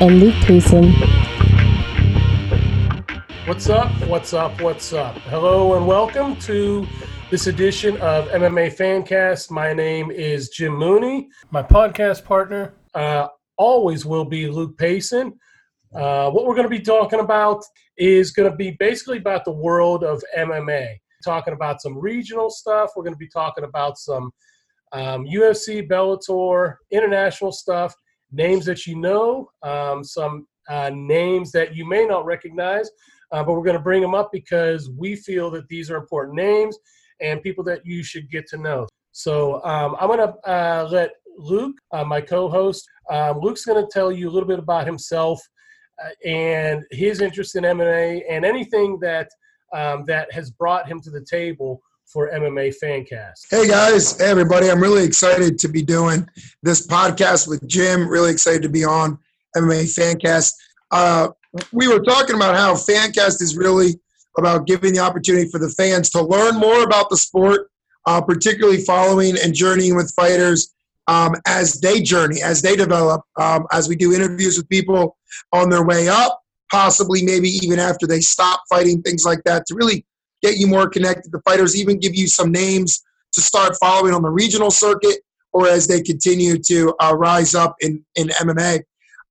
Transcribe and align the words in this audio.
and 0.00 0.20
Luke 0.20 0.34
Payson. 0.42 0.92
What's 3.46 3.68
up? 3.68 3.90
What's 4.06 4.32
up? 4.32 4.60
What's 4.60 4.92
up? 4.92 5.16
Hello 5.22 5.74
and 5.74 5.88
welcome 5.88 6.36
to 6.36 6.86
this 7.32 7.48
edition 7.48 7.96
of 7.96 8.28
MMA 8.28 8.76
Fancast. 8.76 9.50
My 9.50 9.72
name 9.72 10.12
is 10.12 10.50
Jim 10.50 10.76
Mooney. 10.76 11.28
My 11.50 11.64
podcast 11.64 12.24
partner 12.24 12.74
uh, 12.94 13.26
always 13.56 14.06
will 14.06 14.24
be 14.24 14.46
Luke 14.46 14.78
Payson. 14.78 15.32
Uh, 15.92 16.30
what 16.30 16.46
we're 16.46 16.54
going 16.54 16.70
to 16.70 16.70
be 16.70 16.80
talking 16.80 17.18
about 17.18 17.64
is 17.96 18.30
going 18.30 18.48
to 18.48 18.56
be 18.56 18.76
basically 18.78 19.18
about 19.18 19.44
the 19.44 19.52
world 19.52 20.04
of 20.04 20.22
MMA. 20.36 20.94
Talking 21.24 21.54
about 21.54 21.80
some 21.82 21.98
regional 21.98 22.50
stuff. 22.50 22.90
We're 22.94 23.02
going 23.02 23.14
to 23.14 23.18
be 23.18 23.28
talking 23.28 23.64
about 23.64 23.98
some 23.98 24.30
um, 24.92 25.26
UFC, 25.26 25.88
Bellator, 25.88 26.76
international 26.92 27.50
stuff, 27.50 27.94
names 28.32 28.64
that 28.66 28.86
you 28.86 28.96
know, 28.96 29.50
um, 29.62 30.04
some 30.04 30.46
uh, 30.68 30.90
names 30.92 31.50
that 31.52 31.74
you 31.74 31.86
may 31.86 32.04
not 32.04 32.24
recognize, 32.24 32.90
uh, 33.32 33.42
but 33.42 33.52
we're 33.52 33.64
going 33.64 33.76
to 33.76 33.82
bring 33.82 34.02
them 34.02 34.14
up 34.14 34.30
because 34.32 34.90
we 34.90 35.16
feel 35.16 35.50
that 35.50 35.68
these 35.68 35.90
are 35.90 35.96
important 35.96 36.36
names 36.36 36.76
and 37.20 37.42
people 37.42 37.64
that 37.64 37.84
you 37.84 38.02
should 38.02 38.30
get 38.30 38.46
to 38.48 38.56
know. 38.56 38.86
So 39.12 39.64
um, 39.64 39.96
I'm 39.98 40.08
going 40.08 40.18
to 40.18 40.50
uh, 40.50 40.88
let 40.90 41.12
Luke, 41.38 41.76
uh, 41.92 42.04
my 42.04 42.20
co-host, 42.20 42.86
um, 43.10 43.40
Luke's 43.40 43.64
going 43.64 43.82
to 43.82 43.90
tell 43.90 44.12
you 44.12 44.28
a 44.28 44.32
little 44.32 44.48
bit 44.48 44.58
about 44.58 44.86
himself 44.86 45.40
uh, 46.02 46.28
and 46.28 46.84
his 46.90 47.20
interest 47.20 47.56
in 47.56 47.64
MMA 47.64 48.22
and 48.28 48.44
anything 48.44 48.98
that 49.00 49.28
um, 49.74 50.04
that 50.06 50.32
has 50.32 50.50
brought 50.50 50.88
him 50.88 51.00
to 51.00 51.10
the 51.10 51.24
table 51.30 51.82
for 52.12 52.30
MMA 52.30 52.74
Fancast. 52.82 53.46
Hey 53.50 53.68
guys, 53.68 54.18
hey 54.18 54.30
everybody. 54.30 54.70
I'm 54.70 54.80
really 54.80 55.04
excited 55.04 55.58
to 55.58 55.68
be 55.68 55.82
doing 55.82 56.26
this 56.62 56.86
podcast 56.86 57.46
with 57.46 57.66
Jim. 57.68 58.08
Really 58.08 58.30
excited 58.30 58.62
to 58.62 58.70
be 58.70 58.84
on 58.84 59.18
MMA 59.54 59.84
Fancast. 59.84 60.54
Uh, 60.90 61.28
we 61.72 61.86
were 61.86 62.00
talking 62.00 62.34
about 62.34 62.56
how 62.56 62.74
Fancast 62.74 63.42
is 63.42 63.56
really 63.56 64.00
about 64.38 64.66
giving 64.66 64.94
the 64.94 65.00
opportunity 65.00 65.50
for 65.50 65.58
the 65.58 65.68
fans 65.68 66.08
to 66.10 66.22
learn 66.22 66.56
more 66.58 66.82
about 66.82 67.10
the 67.10 67.16
sport, 67.16 67.70
uh, 68.06 68.22
particularly 68.22 68.82
following 68.84 69.36
and 69.44 69.52
journeying 69.52 69.94
with 69.94 70.12
fighters 70.14 70.74
um, 71.08 71.34
as 71.46 71.80
they 71.80 72.00
journey, 72.00 72.40
as 72.42 72.62
they 72.62 72.74
develop, 72.74 73.22
um, 73.36 73.66
as 73.72 73.88
we 73.88 73.96
do 73.96 74.14
interviews 74.14 74.56
with 74.56 74.68
people 74.68 75.16
on 75.52 75.68
their 75.68 75.84
way 75.84 76.08
up, 76.08 76.40
possibly 76.70 77.22
maybe 77.22 77.48
even 77.48 77.78
after 77.78 78.06
they 78.06 78.20
stop 78.20 78.62
fighting, 78.68 79.02
things 79.02 79.24
like 79.24 79.42
that, 79.44 79.66
to 79.66 79.74
really 79.74 80.06
get 80.42 80.56
you 80.56 80.66
more 80.66 80.88
connected 80.88 81.30
to 81.32 81.40
fighters, 81.44 81.76
even 81.76 81.98
give 81.98 82.14
you 82.14 82.26
some 82.26 82.50
names 82.50 83.02
to 83.32 83.40
start 83.40 83.76
following 83.80 84.14
on 84.14 84.22
the 84.22 84.30
regional 84.30 84.70
circuit 84.70 85.18
or 85.52 85.68
as 85.68 85.86
they 85.86 86.00
continue 86.00 86.58
to 86.58 86.94
uh, 87.00 87.14
rise 87.16 87.54
up 87.54 87.74
in, 87.80 88.04
in 88.16 88.28
MMA. 88.28 88.80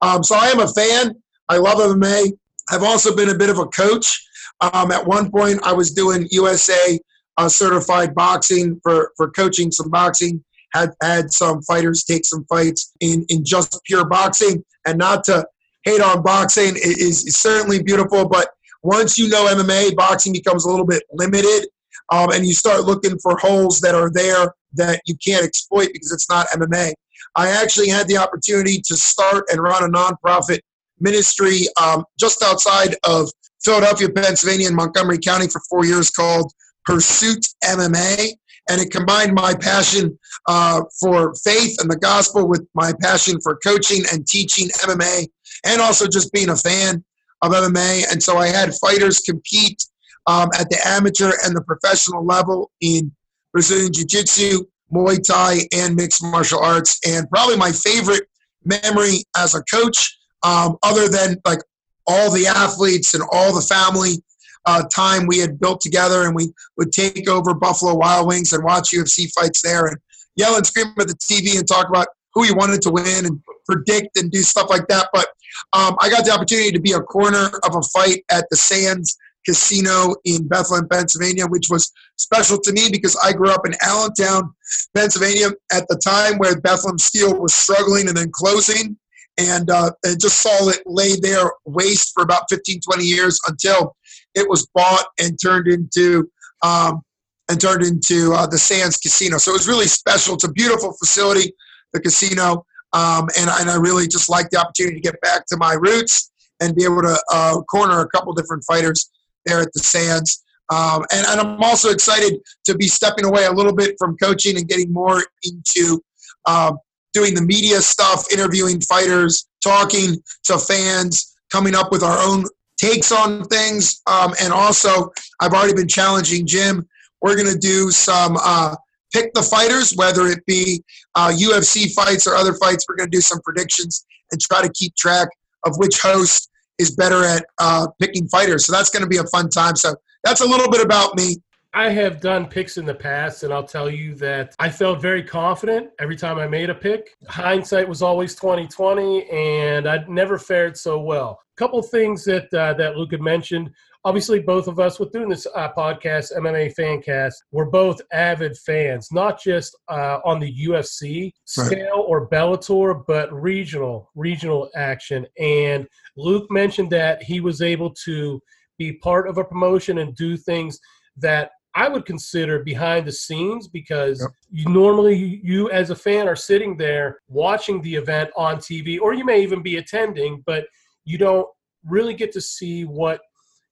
Um, 0.01 0.23
so 0.23 0.35
I 0.35 0.47
am 0.47 0.59
a 0.59 0.67
fan. 0.67 1.15
I 1.49 1.57
love 1.57 1.77
MMA. 1.77 2.31
I've 2.69 2.83
also 2.83 3.15
been 3.15 3.29
a 3.29 3.37
bit 3.37 3.49
of 3.49 3.59
a 3.59 3.65
coach. 3.67 4.23
Um, 4.61 4.91
at 4.91 5.05
one 5.05 5.31
point, 5.31 5.59
I 5.63 5.73
was 5.73 5.91
doing 5.91 6.27
USA 6.31 6.99
uh, 7.37 7.49
certified 7.49 8.15
boxing 8.15 8.79
for, 8.83 9.11
for 9.15 9.31
coaching 9.31 9.71
some 9.71 9.89
boxing. 9.89 10.43
Had 10.73 10.89
had 11.01 11.31
some 11.31 11.61
fighters 11.61 12.03
take 12.03 12.25
some 12.25 12.45
fights 12.45 12.91
in, 12.99 13.25
in 13.29 13.45
just 13.45 13.79
pure 13.85 14.05
boxing, 14.05 14.63
and 14.85 14.97
not 14.97 15.23
to 15.25 15.45
hate 15.83 16.01
on 16.01 16.21
boxing 16.23 16.75
is, 16.75 17.25
is 17.25 17.37
certainly 17.37 17.81
beautiful, 17.81 18.27
but 18.27 18.49
once 18.87 19.17
you 19.17 19.27
know 19.27 19.45
MMA, 19.47 19.97
boxing 19.97 20.31
becomes 20.31 20.63
a 20.63 20.69
little 20.69 20.85
bit 20.85 21.03
limited, 21.11 21.67
um, 22.09 22.31
and 22.31 22.45
you 22.45 22.53
start 22.53 22.85
looking 22.85 23.19
for 23.19 23.37
holes 23.37 23.81
that 23.81 23.93
are 23.93 24.09
there 24.09 24.53
that 24.75 25.01
you 25.05 25.13
can't 25.17 25.43
exploit 25.43 25.89
because 25.91 26.13
it's 26.13 26.29
not 26.29 26.47
MMA. 26.47 26.93
I 27.35 27.49
actually 27.49 27.89
had 27.89 28.07
the 28.07 28.15
opportunity 28.15 28.81
to 28.85 28.95
start 28.95 29.43
and 29.51 29.61
run 29.61 29.83
a 29.83 29.89
nonprofit 29.89 30.59
ministry 31.01 31.65
um, 31.81 32.05
just 32.17 32.41
outside 32.41 32.95
of 33.05 33.29
Philadelphia, 33.61 34.07
Pennsylvania, 34.07 34.69
in 34.69 34.75
Montgomery 34.75 35.19
County 35.19 35.49
for 35.49 35.61
four 35.69 35.83
years 35.83 36.09
called 36.09 36.49
Pursuit 36.85 37.45
MMA. 37.65 38.29
And 38.69 38.79
it 38.79 38.89
combined 38.89 39.33
my 39.33 39.53
passion 39.53 40.17
uh, 40.47 40.81
for 41.01 41.33
faith 41.43 41.75
and 41.81 41.91
the 41.91 41.97
gospel 41.97 42.47
with 42.47 42.65
my 42.73 42.93
passion 43.01 43.41
for 43.41 43.57
coaching 43.57 44.03
and 44.13 44.25
teaching 44.25 44.69
MMA 44.85 45.27
and 45.65 45.81
also 45.81 46.07
just 46.07 46.31
being 46.31 46.49
a 46.49 46.55
fan 46.55 47.03
of 47.41 47.51
MMA. 47.51 48.11
And 48.11 48.21
so 48.21 48.37
I 48.37 48.47
had 48.47 48.73
fighters 48.75 49.19
compete 49.19 49.83
um, 50.25 50.49
at 50.59 50.69
the 50.69 50.79
amateur 50.85 51.31
and 51.45 51.55
the 51.55 51.61
professional 51.61 52.25
level 52.25 52.71
in 52.81 53.11
Brazilian 53.53 53.93
Jiu 53.93 54.05
Jitsu, 54.05 54.65
Muay 54.93 55.19
Thai, 55.25 55.59
and 55.73 55.95
mixed 55.95 56.23
martial 56.23 56.59
arts. 56.59 56.99
And 57.07 57.29
probably 57.29 57.57
my 57.57 57.71
favorite 57.71 58.27
memory 58.65 59.23
as 59.37 59.55
a 59.55 59.63
coach, 59.63 60.17
um, 60.43 60.77
other 60.83 61.07
than 61.07 61.37
like 61.45 61.59
all 62.05 62.31
the 62.31 62.47
athletes 62.47 63.13
and 63.13 63.23
all 63.31 63.53
the 63.53 63.61
family 63.61 64.21
uh, 64.65 64.83
time 64.93 65.27
we 65.27 65.37
had 65.39 65.59
built 65.59 65.79
together, 65.81 66.23
and 66.23 66.35
we 66.35 66.51
would 66.77 66.91
take 66.91 67.29
over 67.29 67.53
Buffalo 67.53 67.95
Wild 67.95 68.27
Wings 68.27 68.51
and 68.51 68.63
watch 68.63 68.89
UFC 68.93 69.31
fights 69.33 69.61
there 69.61 69.87
and 69.87 69.97
yell 70.35 70.55
and 70.55 70.65
scream 70.65 70.87
at 70.99 71.07
the 71.07 71.15
TV 71.15 71.57
and 71.57 71.67
talk 71.67 71.87
about 71.87 72.07
who 72.37 72.43
he 72.43 72.53
wanted 72.53 72.81
to 72.83 72.91
win 72.91 73.25
and 73.25 73.41
predict 73.65 74.15
and 74.17 74.31
do 74.31 74.43
stuff 74.43 74.69
like 74.69 74.87
that. 74.87 75.09
But 75.11 75.27
um, 75.73 75.95
I 75.99 76.09
got 76.09 76.23
the 76.23 76.31
opportunity 76.31 76.71
to 76.71 76.79
be 76.79 76.91
a 76.91 76.99
corner 76.99 77.49
of 77.63 77.75
a 77.75 77.81
fight 77.81 78.23
at 78.29 78.45
the 78.51 78.55
Sands 78.55 79.17
Casino 79.43 80.13
in 80.23 80.47
Bethlehem, 80.47 80.87
Pennsylvania, 80.87 81.47
which 81.47 81.67
was 81.71 81.91
special 82.17 82.59
to 82.59 82.71
me 82.73 82.89
because 82.91 83.17
I 83.23 83.33
grew 83.33 83.49
up 83.49 83.65
in 83.65 83.73
Allentown, 83.81 84.53
Pennsylvania, 84.95 85.47
at 85.71 85.87
the 85.87 85.99
time 86.03 86.37
where 86.37 86.61
Bethlehem 86.61 86.99
Steel 86.99 87.39
was 87.39 87.55
struggling 87.55 88.07
and 88.07 88.15
then 88.15 88.29
closing. 88.31 88.97
And, 89.39 89.69
uh, 89.69 89.91
and 90.03 90.19
just 90.19 90.41
saw 90.41 90.69
it 90.69 90.81
lay 90.87 91.15
there 91.15 91.51
waste 91.65 92.11
for 92.13 92.23
about 92.23 92.49
15, 92.49 92.81
20 92.81 93.03
years 93.03 93.39
until 93.47 93.95
it 94.33 94.49
was 94.49 94.67
bought 94.73 95.05
and 95.19 95.37
turned 95.39 95.67
into 95.67 96.27
um, 96.63 97.03
and 97.49 97.61
turned 97.61 97.83
into 97.83 98.33
uh, 98.33 98.47
the 98.47 98.57
Sands 98.57 98.97
Casino. 98.97 99.37
So 99.37 99.51
it 99.51 99.53
was 99.53 99.67
really 99.67 99.87
special. 99.87 100.35
It's 100.35 100.43
a 100.43 100.51
beautiful 100.51 100.93
facility, 100.93 101.53
the 101.97 102.03
casino. 102.03 102.65
Um, 102.93 103.27
and, 103.37 103.49
and 103.49 103.69
I 103.69 103.75
really 103.75 104.07
just 104.07 104.29
like 104.29 104.49
the 104.49 104.59
opportunity 104.59 104.95
to 104.95 105.01
get 105.01 105.19
back 105.21 105.45
to 105.47 105.57
my 105.57 105.73
roots 105.73 106.31
and 106.61 106.75
be 106.75 106.83
able 106.83 107.01
to 107.01 107.21
uh, 107.31 107.61
corner 107.63 107.99
a 107.99 108.07
couple 108.09 108.33
different 108.33 108.63
fighters 108.63 109.09
there 109.45 109.61
at 109.61 109.73
the 109.73 109.79
Sands. 109.79 110.43
Um, 110.69 111.05
and, 111.13 111.25
and, 111.27 111.39
I'm 111.39 111.63
also 111.63 111.91
excited 111.91 112.41
to 112.65 112.75
be 112.75 112.87
stepping 112.87 113.23
away 113.23 113.45
a 113.45 113.51
little 113.51 113.73
bit 113.73 113.95
from 113.97 114.17
coaching 114.17 114.57
and 114.57 114.67
getting 114.67 114.91
more 114.91 115.23
into 115.43 116.01
um, 116.45 116.77
doing 117.13 117.33
the 117.33 117.41
media 117.41 117.79
stuff, 117.79 118.25
interviewing 118.33 118.81
fighters, 118.81 119.47
talking 119.63 120.17
to 120.43 120.57
fans, 120.57 121.37
coming 121.51 121.73
up 121.73 121.91
with 121.91 122.03
our 122.03 122.17
own 122.17 122.43
takes 122.77 123.13
on 123.13 123.45
things. 123.45 124.01
Um, 124.07 124.33
and 124.41 124.51
also, 124.51 125.11
I've 125.39 125.53
already 125.53 125.73
been 125.73 125.87
challenging 125.87 126.45
Jim. 126.45 126.85
We're 127.21 127.35
going 127.35 127.51
to 127.51 127.57
do 127.57 127.89
some 127.89 128.37
uh, 128.39 128.75
pick 129.13 129.33
the 129.33 129.41
fighters, 129.41 129.93
whether 129.95 130.27
it 130.27 130.45
be 130.45 130.83
uh, 131.15 131.31
UFC 131.37 131.93
fights 131.93 132.27
or 132.27 132.35
other 132.35 132.53
fights. 132.53 132.85
We're 132.87 132.95
going 132.95 133.09
to 133.09 133.17
do 133.17 133.21
some 133.21 133.39
predictions 133.41 134.05
and 134.31 134.39
try 134.41 134.61
to 134.61 134.69
keep 134.69 134.95
track 134.95 135.29
of 135.65 135.77
which 135.77 135.99
host 135.99 136.49
is 136.79 136.95
better 136.95 137.23
at 137.23 137.45
uh, 137.59 137.87
picking 137.99 138.27
fighters. 138.27 138.65
So 138.65 138.73
that's 138.73 138.89
going 138.89 139.03
to 139.03 139.09
be 139.09 139.17
a 139.17 139.25
fun 139.25 139.49
time. 139.49 139.75
So 139.75 139.95
that's 140.23 140.41
a 140.41 140.45
little 140.45 140.69
bit 140.69 140.81
about 140.81 141.15
me. 141.15 141.37
I 141.73 141.89
have 141.89 142.21
done 142.21 142.47
picks 142.47 142.77
in 142.77 142.85
the 142.85 142.95
past, 142.95 143.43
and 143.43 143.53
I'll 143.53 143.63
tell 143.63 143.89
you 143.89 144.15
that 144.15 144.55
I 144.57 144.69
felt 144.69 145.01
very 145.01 145.21
confident 145.21 145.91
every 145.99 146.15
time 146.15 146.39
I 146.39 146.47
made 146.47 146.69
a 146.69 146.75
pick. 146.75 147.15
Hindsight 147.27 147.87
was 147.87 148.01
always 148.01 148.33
2020, 148.35 149.29
and 149.29 149.87
I 149.87 150.03
never 150.07 150.39
fared 150.39 150.75
so 150.75 150.99
well. 150.99 151.39
A 151.55 151.59
couple 151.59 151.81
things 151.83 152.23
that 152.25 152.51
uh, 152.53 152.73
that 152.75 152.95
Luke 152.95 153.11
had 153.11 153.21
mentioned 153.21 153.69
obviously 154.07 154.39
both 154.39 154.69
of 154.69 154.79
us 154.79 155.01
with 155.01 155.11
doing 155.11 155.27
this 155.27 155.45
uh, 155.53 155.69
podcast 155.77 156.31
mma 156.37 156.73
fancast 156.73 157.33
we're 157.51 157.65
both 157.65 157.99
avid 158.13 158.55
fans 158.59 159.09
not 159.11 159.41
just 159.41 159.77
uh, 159.89 160.19
on 160.23 160.39
the 160.39 160.65
ufc 160.67 161.29
scale 161.43 161.97
right. 161.97 162.05
or 162.07 162.29
bellator 162.29 163.03
but 163.05 163.31
regional 163.33 164.09
regional 164.15 164.69
action 164.75 165.27
and 165.37 165.85
luke 166.15 166.49
mentioned 166.49 166.89
that 166.89 167.21
he 167.21 167.41
was 167.41 167.61
able 167.61 167.93
to 167.93 168.41
be 168.77 168.93
part 168.93 169.27
of 169.27 169.37
a 169.37 169.43
promotion 169.43 169.97
and 169.97 170.15
do 170.15 170.37
things 170.37 170.79
that 171.17 171.51
I 171.75 171.89
would 171.89 172.05
consider 172.05 172.63
behind 172.63 173.05
the 173.05 173.11
scenes 173.11 173.67
because 173.67 174.19
yep. 174.21 174.29
you 174.49 174.69
normally 174.73 175.41
you 175.43 175.69
as 175.69 175.89
a 175.91 175.95
fan 175.95 176.27
are 176.27 176.35
sitting 176.35 176.77
there 176.77 177.19
watching 177.27 177.81
the 177.81 177.95
event 177.95 178.31
on 178.35 178.57
TV 178.57 178.99
or 178.99 179.13
you 179.13 179.25
may 179.25 179.43
even 179.43 179.61
be 179.61 179.77
attending 179.77 180.43
but 180.45 180.65
you 181.05 181.17
don't 181.17 181.47
really 181.85 182.13
get 182.13 182.31
to 182.33 182.41
see 182.41 182.83
what 182.83 183.21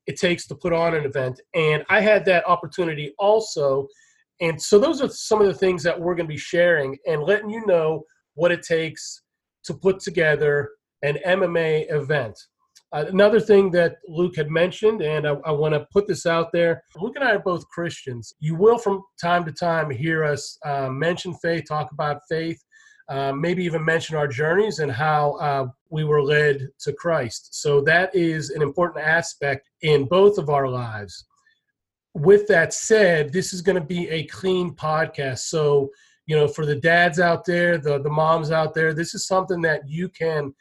it 0.08 0.20
takes 0.20 0.48
to 0.48 0.56
put 0.56 0.74
on 0.74 0.94
an 0.94 1.06
event. 1.06 1.40
And 1.54 1.84
I 1.90 2.02
had 2.02 2.26
that 2.26 2.48
opportunity 2.48 3.14
also. 3.18 3.88
And 4.42 4.62
so 4.62 4.78
those 4.78 5.02
are 5.02 5.10
some 5.10 5.42
of 5.42 5.48
the 5.48 5.54
things 5.54 5.84
that 5.84 6.00
we're 6.00 6.16
going 6.16 6.28
to 6.28 6.34
be 6.34 6.38
sharing 6.38 6.98
and 7.08 7.24
letting 7.24 7.50
you 7.50 7.66
know 7.66 8.04
what 8.36 8.52
it 8.52 8.64
takes 8.64 9.22
to 9.64 9.74
put 9.74 10.00
together 10.00 10.72
an 11.04 11.18
MMA 11.26 11.92
event. 11.92 12.38
Uh, 12.94 13.06
another 13.10 13.40
thing 13.40 13.72
that 13.72 13.98
Luke 14.08 14.36
had 14.36 14.50
mentioned, 14.50 15.02
and 15.02 15.28
I, 15.28 15.36
I 15.46 15.52
want 15.52 15.74
to 15.74 15.88
put 15.92 16.08
this 16.08 16.26
out 16.26 16.52
there 16.54 16.82
Luke 16.96 17.16
and 17.16 17.26
I 17.26 17.32
are 17.34 17.40
both 17.40 17.68
Christians. 17.70 18.34
You 18.40 18.56
will, 18.56 18.78
from 18.78 19.04
time 19.22 19.44
to 19.46 19.52
time, 19.52 19.90
hear 19.90 20.24
us 20.24 20.58
uh, 20.66 20.90
mention 20.90 21.34
faith, 21.36 21.66
talk 21.68 21.92
about 21.92 22.22
faith, 22.30 22.64
uh, 23.08 23.32
maybe 23.32 23.64
even 23.64 23.86
mention 23.86 24.16
our 24.16 24.28
journeys 24.28 24.80
and 24.80 24.92
how 24.92 25.34
uh, 25.34 25.68
we 25.90 26.04
were 26.04 26.24
led 26.24 26.68
to 26.80 26.94
Christ. 26.94 27.62
So 27.62 27.82
that 27.82 28.14
is 28.16 28.50
an 28.50 28.62
important 28.62 29.06
aspect 29.06 29.70
in 29.82 30.06
both 30.06 30.38
of 30.38 30.50
our 30.50 30.68
lives. 30.68 31.26
With 32.14 32.48
that 32.48 32.74
said, 32.74 33.32
this 33.32 33.54
is 33.54 33.62
going 33.62 33.80
to 33.80 33.86
be 33.86 34.10
a 34.10 34.26
clean 34.26 34.74
podcast. 34.74 35.40
So, 35.40 35.90
you 36.26 36.36
know, 36.36 36.48
for 36.48 36.66
the 36.66 36.76
dads 36.76 37.20
out 37.20 37.46
there, 37.46 37.78
the, 37.78 38.02
the 38.02 38.10
moms 38.10 38.52
out 38.52 38.74
there, 38.74 38.94
this 38.94 39.14
is 39.14 39.28
something 39.28 39.62
that 39.62 39.88
you 39.88 40.10
can 40.10 40.54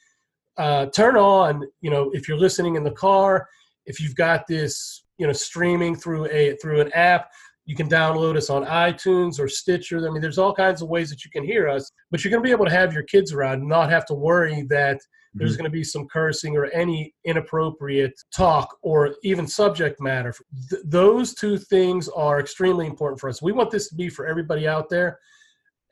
uh, 0.57 0.87
turn 0.87 1.17
on, 1.17 1.65
you 1.81 1.91
know, 1.91 2.11
if 2.13 2.29
you're 2.29 2.39
listening 2.39 2.77
in 2.77 2.85
the 2.85 2.91
car, 2.91 3.49
if 3.87 4.01
you've 4.01 4.15
got 4.17 4.47
this, 4.47 5.05
you 5.19 5.27
know, 5.27 5.33
streaming 5.33 5.95
through 5.95 6.27
a 6.27 6.57
through 6.57 6.81
an 6.81 6.93
app, 6.93 7.31
you 7.67 7.75
can 7.75 7.89
download 7.89 8.37
us 8.37 8.51
on 8.51 8.65
iTunes 8.65 9.41
or 9.41 9.49
Stitcher. 9.49 10.07
I 10.07 10.11
mean, 10.11 10.21
there's 10.21 10.39
all 10.39 10.55
kinds 10.55 10.83
of 10.83 10.89
ways 10.89 11.09
that 11.11 11.25
you 11.25 11.31
can 11.31 11.45
hear 11.45 11.69
us, 11.69 11.91
but 12.11 12.23
you're 12.23 12.31
going 12.31 12.43
to 12.43 12.47
be 12.47 12.53
able 12.53 12.67
to 12.67 12.71
have 12.71 12.93
your 12.93 13.05
kids 13.05 13.33
around 13.33 13.61
and 13.61 13.69
not 13.69 13.91
have 13.91 14.05
to 14.07 14.15
worry 14.15 14.63
that 14.69 14.97
mm-hmm. 14.97 15.39
there's 15.39 15.57
going 15.57 15.65
to 15.65 15.71
be 15.71 15.85
some 15.85 16.07
cursing 16.09 16.57
or 16.57 16.67
any 16.67 17.15
inappropriate 17.25 18.13
talk 18.37 18.77
or 18.83 19.15
even 19.23 19.47
subject 19.47 20.01
matter. 20.01 20.35
Th- 20.69 20.83
those 20.85 21.35
two 21.35 21.57
things 21.57 22.09
are 22.11 22.39
extremely 22.39 22.87
important 22.87 23.19
for 23.19 23.31
us. 23.31 23.41
We 23.41 23.53
want 23.53 23.71
this 23.71 23.89
to 23.89 23.95
be 23.95 24.11
for 24.11 24.27
everybody 24.27 24.69
out 24.69 24.91
there. 24.91 25.19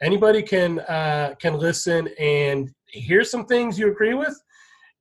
Anybody 0.02 0.42
can 0.42 0.80
uh, 0.80 1.34
can 1.40 1.54
listen 1.54 2.08
and 2.18 2.70
hear 2.88 3.24
some 3.24 3.46
things 3.46 3.78
you 3.78 3.90
agree 3.90 4.14
with. 4.14 4.36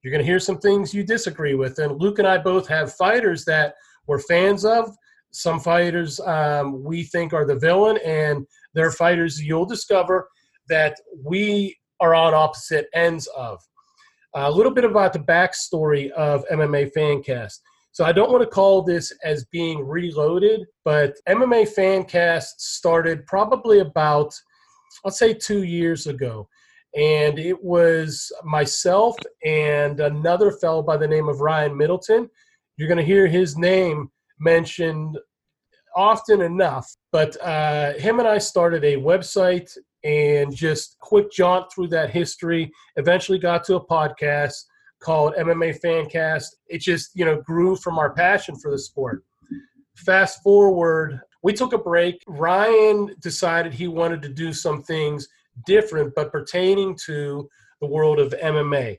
You're 0.04 0.12
going 0.12 0.24
to 0.24 0.30
hear 0.30 0.40
some 0.40 0.60
things 0.60 0.94
you 0.94 1.04
disagree 1.04 1.56
with. 1.56 1.80
And 1.80 2.00
Luke 2.00 2.20
and 2.20 2.28
I 2.28 2.38
both 2.38 2.68
have 2.68 2.94
fighters 2.94 3.44
that 3.46 3.74
we're 4.08 4.20
fans 4.20 4.64
of 4.64 4.96
some 5.32 5.60
fighters 5.60 6.20
um, 6.22 6.84
we 6.84 7.04
think 7.04 7.34
are 7.34 7.46
the 7.46 7.56
villain, 7.56 7.98
and 8.06 8.46
there 8.74 8.86
are 8.86 8.92
fighters 8.92 9.42
you'll 9.42 9.66
discover 9.66 10.28
that 10.70 10.98
we 11.24 11.78
are 12.00 12.14
on 12.14 12.34
opposite 12.34 12.88
ends 12.94 13.28
of. 13.36 13.60
Uh, 14.36 14.46
a 14.46 14.52
little 14.52 14.72
bit 14.72 14.86
about 14.86 15.14
the 15.14 15.20
backstory 15.20 16.10
of 16.12 16.46
MMA 16.52 16.92
Fancast. 16.96 17.60
So 17.94 18.06
I 18.06 18.14
don't 18.14 18.32
want 18.32 18.42
to 18.42 18.48
call 18.48 18.82
this 18.82 19.12
as 19.24 19.46
being 19.52 19.86
reloaded, 19.86 20.62
but 20.86 21.16
MMA 21.28 21.68
Fancast 21.76 22.46
started 22.58 23.26
probably 23.26 23.80
about, 23.80 24.34
I'll 25.04 25.12
say, 25.12 25.34
two 25.34 25.64
years 25.64 26.08
ago. 26.08 26.48
And 26.96 27.38
it 27.38 27.62
was 27.62 28.32
myself 28.44 29.18
and 29.46 30.00
another 30.00 30.52
fellow 30.52 30.82
by 30.82 30.96
the 30.96 31.08
name 31.08 31.28
of 31.28 31.42
Ryan 31.42 31.76
Middleton. 31.76 32.30
You're 32.78 32.88
going 32.88 32.98
to 32.98 33.04
hear 33.04 33.28
his 33.28 33.58
name 33.58 34.10
mentioned 34.42 35.18
often 35.96 36.42
enough. 36.42 36.90
But 37.12 37.38
uh, 37.42 37.94
him 37.94 38.20
and 38.20 38.28
I 38.28 38.38
started 38.38 38.84
a 38.84 38.96
website 38.98 39.70
and 40.04 40.54
just 40.54 40.98
quick 41.00 41.32
jaunt 41.32 41.72
through 41.74 41.88
that 41.90 42.10
history. 42.10 42.72
Eventually 42.96 43.40
got 43.40 43.64
to 43.66 43.76
a 43.76 43.86
podcast 43.86 44.54
called 45.02 45.36
MMA 45.36 45.80
Fancast. 45.84 46.46
It 46.68 46.82
just 46.82 47.12
you 47.16 47.26
know 47.26 47.42
grew 47.42 47.76
from 47.76 48.00
our 48.00 48.14
passion 48.14 48.56
for 48.56 48.72
the 48.72 48.80
sport. 48.80 49.24
Fast 49.96 50.42
forward, 50.42 51.20
we 51.44 51.54
took 51.54 51.74
a 51.74 51.78
break. 51.78 52.24
Ryan 52.28 53.16
decided 53.20 53.74
he 53.74 53.88
wanted 53.88 54.22
to 54.24 54.30
do 54.30 54.54
some 54.54 54.82
things 54.84 55.28
different, 55.66 56.14
but 56.16 56.32
pertaining 56.32 56.98
to 57.06 57.48
the 57.82 57.88
world 57.88 58.20
of 58.20 58.34
MMA. 58.44 58.98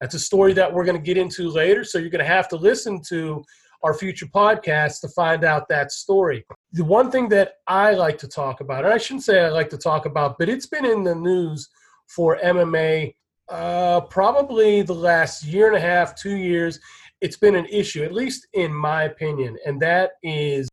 That's 0.00 0.14
a 0.14 0.18
story 0.18 0.52
that 0.52 0.72
we're 0.72 0.84
going 0.84 0.96
to 0.96 1.02
get 1.02 1.16
into 1.16 1.48
later. 1.48 1.84
So 1.84 1.98
you're 1.98 2.10
going 2.10 2.24
to 2.24 2.30
have 2.30 2.48
to 2.48 2.56
listen 2.56 3.00
to 3.08 3.42
our 3.82 3.94
future 3.94 4.26
podcasts 4.26 5.00
to 5.00 5.08
find 5.08 5.44
out 5.44 5.68
that 5.68 5.92
story. 5.92 6.44
The 6.72 6.84
one 6.84 7.10
thing 7.10 7.28
that 7.30 7.54
I 7.66 7.92
like 7.92 8.18
to 8.18 8.28
talk 8.28 8.60
about, 8.60 8.84
and 8.84 8.92
I 8.92 8.98
shouldn't 8.98 9.24
say 9.24 9.44
I 9.44 9.48
like 9.48 9.70
to 9.70 9.78
talk 9.78 10.06
about, 10.06 10.38
but 10.38 10.48
it's 10.48 10.66
been 10.66 10.84
in 10.84 11.04
the 11.04 11.14
news 11.14 11.68
for 12.06 12.38
MMA 12.38 13.14
uh, 13.48 14.00
probably 14.02 14.82
the 14.82 14.94
last 14.94 15.44
year 15.44 15.68
and 15.68 15.76
a 15.76 15.80
half, 15.80 16.16
two 16.16 16.36
years. 16.36 16.80
It's 17.20 17.36
been 17.36 17.54
an 17.54 17.66
issue, 17.66 18.02
at 18.02 18.12
least 18.12 18.46
in 18.54 18.74
my 18.74 19.04
opinion, 19.04 19.56
and 19.64 19.80
that 19.80 20.12
is 20.22 20.68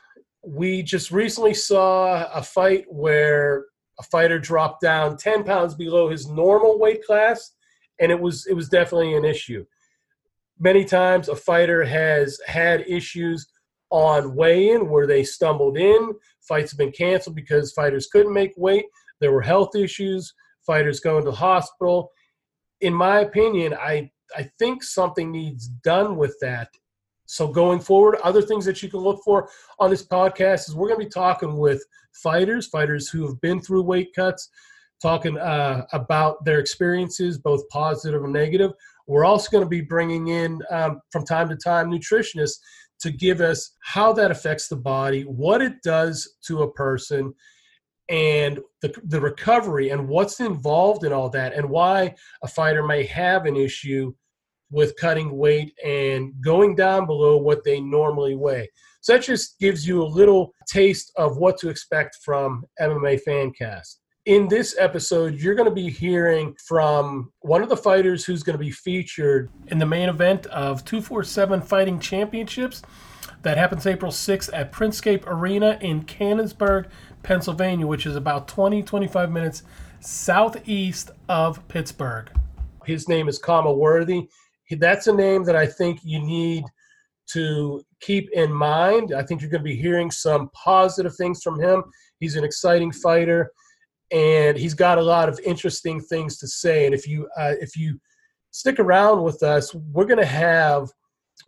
we 0.46 0.84
just 0.84 1.12
recently 1.12 1.54
saw 1.54 2.28
a 2.34 2.44
fight 2.44 2.86
where 2.90 3.66
a 4.00 4.04
fighter 4.04 4.40
dropped 4.40 4.82
down 4.82 5.16
10 5.16 5.44
pounds 5.44 5.74
below 5.74 6.10
his 6.10 6.28
normal 6.28 6.80
weight 6.80 7.06
class 7.06 7.52
and 8.02 8.12
it 8.12 8.20
was 8.20 8.46
it 8.48 8.54
was 8.54 8.68
definitely 8.68 9.16
an 9.16 9.24
issue 9.24 9.64
many 10.64 10.86
times 10.86 11.28
a 11.28 11.36
fighter 11.36 11.84
has 11.84 12.40
had 12.48 12.86
issues 12.88 13.46
on 13.90 14.34
weigh-in 14.34 14.90
where 14.90 15.06
they 15.06 15.24
stumbled 15.24 15.78
in. 15.78 16.14
Fights 16.48 16.72
have 16.72 16.78
been 16.78 16.92
canceled 16.92 17.36
because 17.36 17.74
fighters 17.74 18.08
couldn't 18.08 18.34
make 18.34 18.54
weight. 18.56 18.86
There 19.20 19.34
were 19.34 19.42
health 19.42 19.76
issues. 19.76 20.34
Fighters 20.66 21.02
going 21.02 21.26
to 21.26 21.32
the 21.32 21.36
hospital. 21.36 22.10
In 22.82 22.94
my 22.94 23.20
opinion, 23.20 23.74
I 23.74 24.10
I 24.36 24.50
think 24.58 24.84
something 24.84 25.32
needs 25.32 25.68
done 25.68 26.16
with 26.18 26.36
that. 26.42 26.70
So 27.26 27.48
going 27.48 27.80
forward, 27.80 28.16
other 28.24 28.42
things 28.42 28.66
that 28.66 28.82
you 28.82 28.90
can 28.90 29.02
look 29.02 29.22
for 29.24 29.50
on 29.80 29.90
this 29.90 30.06
podcast 30.06 30.68
is 30.68 30.76
we're 30.76 30.88
going 30.88 31.00
to 31.00 31.06
be 31.06 31.10
talking 31.10 31.58
with 31.58 31.84
fighters, 32.14 32.68
fighters 32.68 33.10
who 33.10 33.28
have 33.28 33.40
been 33.42 33.62
through 33.62 33.84
weight 33.84 34.10
cuts, 34.16 34.50
talking 35.02 35.38
uh, 35.38 35.86
about 35.94 36.44
their 36.46 36.60
experiences, 36.60 37.38
both 37.38 37.68
positive 37.70 38.24
and 38.24 38.34
negative. 38.34 38.72
We're 39.08 39.26
also 39.26 39.50
going 39.52 39.64
to 39.64 39.70
be 39.70 39.82
bringing 39.82 40.30
in, 40.30 40.62
um, 40.70 41.02
from 41.12 41.26
time 41.26 41.50
to 41.50 41.56
time, 41.56 41.92
nutritionists 41.92 42.58
to 43.02 43.12
give 43.12 43.42
us 43.42 43.76
how 43.84 44.14
that 44.14 44.32
affects 44.32 44.68
the 44.68 44.78
body, 44.78 45.24
what 45.24 45.62
it 45.62 45.74
does 45.84 46.36
to 46.48 46.64
a 46.64 46.72
person, 46.72 47.34
and 48.10 48.60
the, 48.82 48.94
the 49.06 49.20
recovery 49.20 49.90
and 49.90 50.08
what's 50.08 50.40
involved 50.40 51.04
in 51.04 51.12
all 51.12 51.30
that, 51.30 51.54
and 51.54 51.70
why 51.70 52.14
a 52.44 52.48
fighter 52.48 52.86
may 52.86 53.04
have 53.06 53.46
an 53.46 53.56
issue 53.56 54.14
with 54.72 54.96
cutting 54.98 55.38
weight 55.38 55.74
and 55.86 56.34
going 56.44 56.76
down 56.76 57.06
below 57.06 57.38
what 57.38 57.64
they 57.64 57.80
normally 57.80 58.36
weigh. 58.36 58.70
So 59.02 59.14
that 59.14 59.24
just 59.24 59.60
gives 59.60 59.88
you 59.88 60.02
a 60.02 60.06
little 60.06 60.54
taste 60.68 61.12
of 61.18 61.38
what 61.38 61.58
to 61.60 61.70
expect 61.70 62.18
from 62.24 62.66
MMA 62.80 63.20
Fancast 63.28 63.98
in 64.26 64.48
this 64.48 64.76
episode, 64.80 65.36
you're 65.36 65.56
going 65.56 65.68
to 65.68 65.76
be 65.76 65.90
hearing 65.90 66.56
from 66.66 67.32
one 67.42 67.62
of 67.62 67.68
the 67.68 67.76
fighters 67.76 68.24
who's 68.24 68.42
going 68.42 68.58
to 68.58 68.64
be 68.64 68.72
featured 68.72 69.50
in 69.68 69.80
the 69.80 69.86
main 69.86 70.08
event 70.08 70.46
of 70.48 70.86
247 70.86 71.62
Fighting 71.62 72.00
Championships 72.00 72.84
that 73.42 73.58
happens 73.58 73.86
April 73.86 74.12
6th 74.12 74.50
at 74.54 74.72
Printscape 74.72 75.28
Arena 75.28 75.78
in 75.82 76.04
Canonsburg, 76.04 76.88
Pennsylvania, 77.22 77.86
which 77.86 78.06
is 78.06 78.16
about 78.16 78.48
20 78.48 78.82
25 78.84 79.30
minutes 79.30 79.64
southeast 80.00 81.12
of 81.28 81.66
Pittsburgh. 81.68 82.32
His 82.86 83.10
name 83.10 83.28
is 83.28 83.38
Kama 83.38 83.74
Worthy. 83.74 84.30
That's 84.72 85.08
a 85.08 85.14
name 85.14 85.44
that 85.44 85.56
I 85.56 85.68
think 85.68 86.00
you 86.04 86.20
need 86.20 86.64
to 87.32 87.84
keep 88.00 88.30
in 88.32 88.52
mind. 88.52 89.14
I 89.14 89.24
think 89.24 89.42
you're 89.42 89.50
going 89.50 89.62
to 89.62 89.70
be 89.70 89.76
hearing 89.76 90.12
some 90.12 90.50
positive 90.54 91.16
things 91.16 91.44
from 91.44 91.60
him. 91.60 91.84
He's 92.20 92.38
an 92.38 92.44
exciting 92.44 92.92
fighter 92.92 93.52
and 94.14 94.56
he's 94.56 94.76
got 94.76 95.00
a 95.00 95.02
lot 95.02 95.28
of 95.28 95.40
interesting 95.44 96.00
things 96.00 96.38
to 96.38 96.48
say. 96.48 96.86
And 96.86 96.94
if 96.94 97.08
you 97.08 97.28
uh, 97.36 97.56
if 97.60 97.76
you 97.76 98.00
stick 98.52 98.80
around 98.80 99.24
with 99.24 99.42
us, 99.42 99.74
we're 99.92 100.06
going 100.06 100.20
to 100.20 100.26
have 100.26 100.90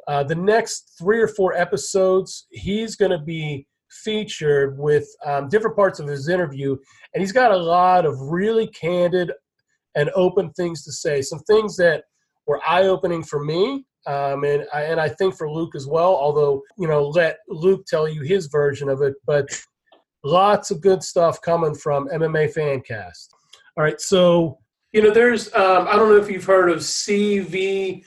uh, 0.08 0.24
the 0.24 0.36
next 0.36 0.96
three 0.98 1.22
or 1.22 1.28
four 1.28 1.54
episodes. 1.54 2.48
He's 2.50 2.96
going 2.96 3.12
to 3.12 3.20
be 3.20 3.68
featured 4.04 4.78
with 4.80 5.08
um, 5.26 5.48
different 5.48 5.76
parts 5.76 6.00
of 6.00 6.08
his 6.08 6.28
interview, 6.28 6.76
and 7.14 7.22
he's 7.22 7.32
got 7.32 7.52
a 7.52 7.58
lot 7.58 8.06
of 8.06 8.20
really 8.20 8.68
candid 8.68 9.32
and 9.94 10.10
open 10.16 10.52
things 10.52 10.84
to 10.84 10.92
say. 10.92 11.22
Some 11.22 11.40
things 11.40 11.78
that 11.78 12.04
were 12.48 12.60
eye 12.68 12.84
opening 12.84 13.24
for 13.24 13.44
me. 13.44 13.86
Um, 14.08 14.44
and 14.44 14.66
I, 14.72 14.84
and 14.84 15.00
I 15.00 15.10
think 15.10 15.36
for 15.36 15.50
Luke 15.50 15.74
as 15.76 15.88
well. 15.88 16.16
Although 16.16 16.64
you 16.80 16.88
know, 16.88 17.10
let 17.10 17.38
Luke 17.48 17.86
tell 17.86 18.08
you 18.08 18.22
his 18.22 18.48
version 18.48 18.90
of 18.90 19.04
it. 19.04 19.14
But 19.26 19.48
lots 20.26 20.72
of 20.72 20.82
good 20.82 21.04
stuff 21.04 21.40
coming 21.42 21.76
from 21.76 22.10
MMA 22.10 22.54
Fancast. 22.54 23.28
All 23.78 23.84
right, 23.84 24.00
so 24.02 24.60
you 24.92 25.02
know, 25.02 25.12
there's 25.12 25.54
um, 25.54 25.88
I 25.88 25.96
don't 25.98 26.10
know 26.10 26.18
if 26.18 26.30
you've 26.30 26.46
heard 26.46 26.70
of 26.72 26.80
CV 26.80 28.04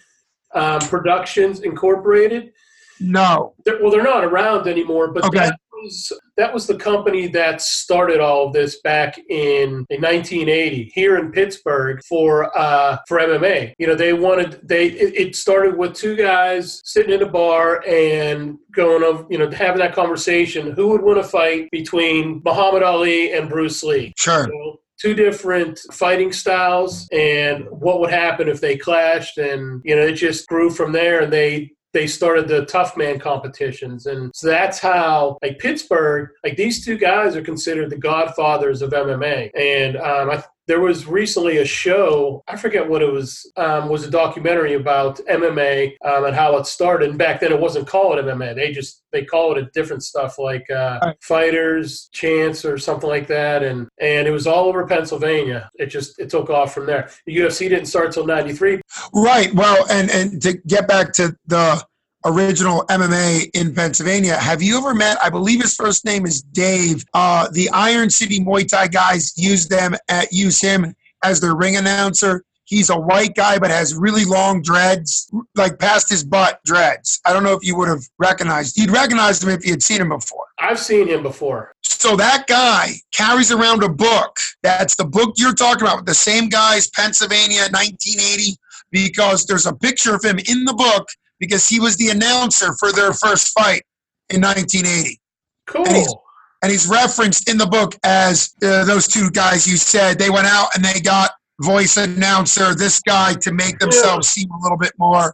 um, 0.54 0.80
Productions 0.80 1.60
Incorporated. 1.60 2.52
No. 3.00 3.54
They're, 3.64 3.80
well, 3.80 3.90
they're 3.90 4.02
not 4.02 4.24
around 4.24 4.66
anymore, 4.66 5.12
but 5.12 5.24
Okay. 5.24 5.38
that 5.38 5.60
was 5.82 6.12
that 6.36 6.52
was 6.52 6.66
the 6.66 6.76
company 6.76 7.26
that 7.28 7.60
started 7.60 8.20
all 8.20 8.46
of 8.46 8.52
this 8.52 8.80
back 8.80 9.18
in, 9.28 9.84
in 9.90 10.00
1980 10.00 10.92
here 10.94 11.16
in 11.16 11.32
Pittsburgh 11.32 12.00
for 12.08 12.56
uh, 12.56 12.98
for 13.06 13.18
MMA. 13.18 13.74
You 13.78 13.86
know, 13.86 13.94
they 13.94 14.12
wanted 14.12 14.60
they 14.62 14.86
it, 14.86 15.14
it 15.14 15.36
started 15.36 15.76
with 15.76 15.94
two 15.94 16.16
guys 16.16 16.80
sitting 16.84 17.12
in 17.12 17.22
a 17.22 17.28
bar 17.28 17.82
and 17.86 18.58
going 18.72 19.02
over, 19.02 19.26
you 19.30 19.38
know, 19.38 19.50
having 19.50 19.80
that 19.80 19.94
conversation. 19.94 20.72
Who 20.72 20.88
would 20.88 21.02
win 21.02 21.18
a 21.18 21.24
fight 21.24 21.70
between 21.70 22.42
Muhammad 22.44 22.82
Ali 22.82 23.32
and 23.32 23.48
Bruce 23.48 23.82
Lee? 23.82 24.12
Sure. 24.16 24.46
know, 24.46 24.80
two 25.00 25.14
different 25.14 25.78
fighting 25.92 26.32
styles 26.32 27.08
and 27.12 27.64
what 27.70 28.00
would 28.00 28.10
happen 28.10 28.48
if 28.48 28.60
they 28.60 28.76
clashed 28.76 29.38
and 29.38 29.80
you 29.84 29.94
know 29.94 30.02
it 30.02 30.14
just 30.14 30.48
grew 30.48 30.70
from 30.70 30.92
there 30.92 31.20
and 31.20 31.32
they 31.32 31.70
they 31.92 32.06
started 32.06 32.48
the 32.48 32.66
tough 32.66 32.96
man 32.96 33.18
competitions. 33.18 34.06
And 34.06 34.30
so 34.34 34.48
that's 34.48 34.78
how 34.78 35.38
like 35.42 35.58
pittsburgh 35.58 36.30
like 36.44 36.56
these 36.56 36.84
two 36.84 36.98
guys 36.98 37.36
are 37.36 37.42
considered 37.42 37.90
the 37.90 37.96
godfathers 37.96 38.82
of 38.82 38.90
mma 38.90 39.50
and 39.56 39.96
um, 39.96 40.30
I, 40.30 40.42
there 40.68 40.80
was 40.80 41.06
recently 41.06 41.56
a 41.58 41.64
show 41.64 42.42
i 42.46 42.56
forget 42.56 42.88
what 42.88 43.02
it 43.02 43.10
was 43.10 43.50
um, 43.56 43.88
was 43.88 44.04
a 44.04 44.10
documentary 44.10 44.74
about 44.74 45.18
mma 45.28 45.92
um, 46.04 46.24
and 46.26 46.36
how 46.36 46.56
it 46.56 46.66
started. 46.66 47.08
And 47.10 47.18
back 47.18 47.40
then 47.40 47.50
it 47.52 47.58
wasn't 47.58 47.88
called 47.88 48.18
mma 48.24 48.54
they 48.54 48.70
just 48.72 49.02
they 49.10 49.24
call 49.24 49.52
it 49.52 49.58
a 49.58 49.70
different 49.74 50.02
stuff 50.02 50.38
like 50.38 50.66
uh, 50.70 50.98
Right. 51.02 51.16
fighters 51.22 52.08
chance 52.12 52.64
or 52.64 52.76
something 52.76 53.08
like 53.08 53.26
that. 53.28 53.62
And 53.62 53.88
and 54.00 54.28
it 54.28 54.30
was 54.30 54.46
all 54.46 54.66
over 54.68 54.86
pennsylvania. 54.86 55.70
It 55.74 55.86
just 55.86 56.18
it 56.18 56.28
took 56.28 56.50
off 56.50 56.74
from 56.74 56.86
there. 56.86 57.10
The 57.26 57.36
ufc 57.38 57.60
didn't 57.68 57.86
start 57.86 58.12
till 58.12 58.26
93 58.26 58.80
Right. 59.14 59.52
Well, 59.54 59.86
and 59.90 60.10
and 60.10 60.42
to 60.42 60.54
get 60.66 60.86
back 60.86 61.12
to 61.14 61.34
the 61.46 61.82
original 62.24 62.84
MMA 62.90 63.50
in 63.54 63.74
Pennsylvania, 63.74 64.36
have 64.36 64.62
you 64.62 64.78
ever 64.78 64.94
met? 64.94 65.18
I 65.22 65.30
believe 65.30 65.62
his 65.62 65.74
first 65.74 66.04
name 66.04 66.26
is 66.26 66.42
Dave. 66.42 67.04
Uh, 67.14 67.48
the 67.52 67.70
Iron 67.70 68.10
City 68.10 68.40
Muay 68.40 68.68
Thai 68.68 68.88
guys 68.88 69.32
use 69.36 69.68
them 69.68 69.94
at 70.08 70.32
use 70.32 70.60
him 70.60 70.94
as 71.24 71.40
their 71.40 71.54
ring 71.54 71.76
announcer. 71.76 72.44
He's 72.64 72.90
a 72.90 72.98
white 72.98 73.34
guy, 73.34 73.58
but 73.58 73.70
has 73.70 73.94
really 73.94 74.26
long 74.26 74.60
dreads, 74.60 75.30
like 75.54 75.78
past 75.78 76.10
his 76.10 76.22
butt 76.22 76.60
dreads. 76.66 77.18
I 77.24 77.32
don't 77.32 77.42
know 77.42 77.54
if 77.54 77.64
you 77.64 77.74
would 77.78 77.88
have 77.88 78.02
recognized. 78.18 78.76
You'd 78.76 78.90
recognize 78.90 79.42
him 79.42 79.48
if 79.48 79.64
you 79.64 79.70
had 79.70 79.82
seen 79.82 80.02
him 80.02 80.10
before. 80.10 80.44
i've 80.58 80.78
seen 80.78 81.08
him 81.08 81.22
before 81.22 81.72
So 81.82 82.14
that 82.16 82.46
guy 82.46 82.96
carries 83.14 83.50
around 83.50 83.84
a 83.84 83.88
book. 83.88 84.36
That's 84.62 84.96
the 84.96 85.06
book 85.06 85.36
you're 85.38 85.54
talking 85.54 85.82
about. 85.88 86.04
The 86.04 86.12
same 86.12 86.50
guy's 86.50 86.90
Pennsylvania, 86.90 87.62
1980, 87.70 88.56
because 88.90 89.46
there's 89.46 89.64
a 89.64 89.72
picture 89.74 90.14
of 90.14 90.22
him 90.22 90.38
in 90.38 90.64
the 90.66 90.74
book 90.74 91.08
because 91.40 91.68
he 91.68 91.80
was 91.80 91.96
the 91.96 92.08
announcer 92.08 92.74
for 92.78 92.92
their 92.92 93.12
first 93.12 93.48
fight 93.58 93.82
in 94.30 94.40
1980. 94.40 95.20
cool 95.66 95.84
And 95.86 95.96
he's- 95.96 96.14
And 96.62 96.72
he's 96.72 96.88
referenced 96.88 97.48
in 97.48 97.56
the 97.56 97.66
book 97.66 97.96
as 98.02 98.50
uh, 98.64 98.84
those 98.84 99.06
two 99.06 99.30
guys 99.30 99.64
you 99.68 99.76
said. 99.76 100.18
They 100.18 100.28
went 100.28 100.48
out 100.48 100.68
and 100.74 100.84
they 100.84 100.98
got 101.00 101.30
voice 101.60 101.96
announcer, 101.96 102.74
this 102.74 102.98
guy, 103.00 103.34
to 103.34 103.52
make 103.52 103.78
themselves 103.78 104.28
seem 104.28 104.50
a 104.50 104.58
little 104.62 104.76
bit 104.76 104.92
more 104.98 105.32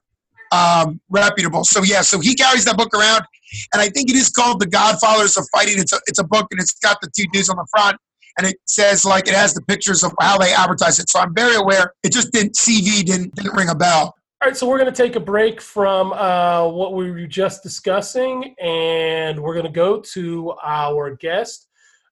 um, 0.52 1.00
reputable. 1.08 1.64
So, 1.64 1.82
yeah, 1.82 2.02
so 2.02 2.20
he 2.20 2.34
carries 2.34 2.64
that 2.66 2.76
book 2.76 2.92
around. 2.94 3.24
And 3.72 3.80
I 3.80 3.88
think 3.88 4.10
it 4.10 4.16
is 4.16 4.28
called 4.28 4.60
The 4.60 4.66
Godfathers 4.66 5.36
of 5.38 5.46
Fighting. 5.50 5.78
It's 5.78 5.92
a, 5.94 6.00
it's 6.06 6.18
a 6.18 6.24
book 6.24 6.46
and 6.50 6.60
it's 6.60 6.72
got 6.80 7.00
the 7.00 7.08
two 7.16 7.24
dudes 7.32 7.48
on 7.48 7.56
the 7.56 7.66
front. 7.70 7.96
And 8.36 8.46
it 8.46 8.56
says, 8.66 9.04
like, 9.06 9.26
it 9.28 9.34
has 9.34 9.54
the 9.54 9.62
pictures 9.62 10.02
of 10.04 10.12
how 10.20 10.36
they 10.38 10.52
advertise 10.52 10.98
it. 10.98 11.08
So 11.08 11.20
I'm 11.20 11.34
very 11.34 11.54
aware. 11.54 11.94
It 12.02 12.12
just 12.12 12.32
didn't, 12.32 12.54
CV 12.56 13.02
didn't, 13.04 13.34
didn't 13.34 13.54
ring 13.54 13.68
a 13.70 13.74
bell. 13.74 14.14
All 14.44 14.50
right, 14.50 14.56
so 14.58 14.68
we're 14.68 14.76
going 14.76 14.92
to 14.92 15.02
take 15.02 15.16
a 15.16 15.20
break 15.20 15.58
from 15.58 16.12
uh, 16.12 16.68
what 16.68 16.92
we 16.92 17.10
were 17.10 17.26
just 17.26 17.62
discussing, 17.62 18.54
and 18.60 19.42
we're 19.42 19.54
going 19.54 19.64
to 19.64 19.72
go 19.72 20.02
to 20.12 20.52
our 20.62 21.16
guest 21.16 21.66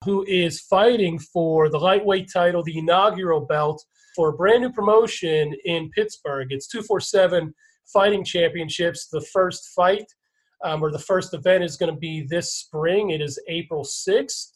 who 0.06 0.24
is 0.26 0.62
fighting 0.62 1.18
for 1.18 1.68
the 1.68 1.76
lightweight 1.76 2.30
title, 2.32 2.62
the 2.62 2.78
inaugural 2.78 3.42
belt, 3.42 3.84
for 4.16 4.30
a 4.30 4.32
brand 4.32 4.62
new 4.62 4.72
promotion 4.72 5.54
in 5.66 5.90
Pittsburgh. 5.90 6.46
It's 6.52 6.68
247 6.68 7.52
Fighting 7.92 8.24
Championships. 8.24 9.08
The 9.08 9.20
first 9.30 9.68
fight 9.76 10.06
um, 10.64 10.82
or 10.82 10.90
the 10.90 10.98
first 10.98 11.34
event 11.34 11.62
is 11.62 11.76
going 11.76 11.92
to 11.92 12.00
be 12.00 12.22
this 12.22 12.54
spring. 12.54 13.10
It 13.10 13.20
is 13.20 13.38
April 13.46 13.84
6th. 13.84 14.51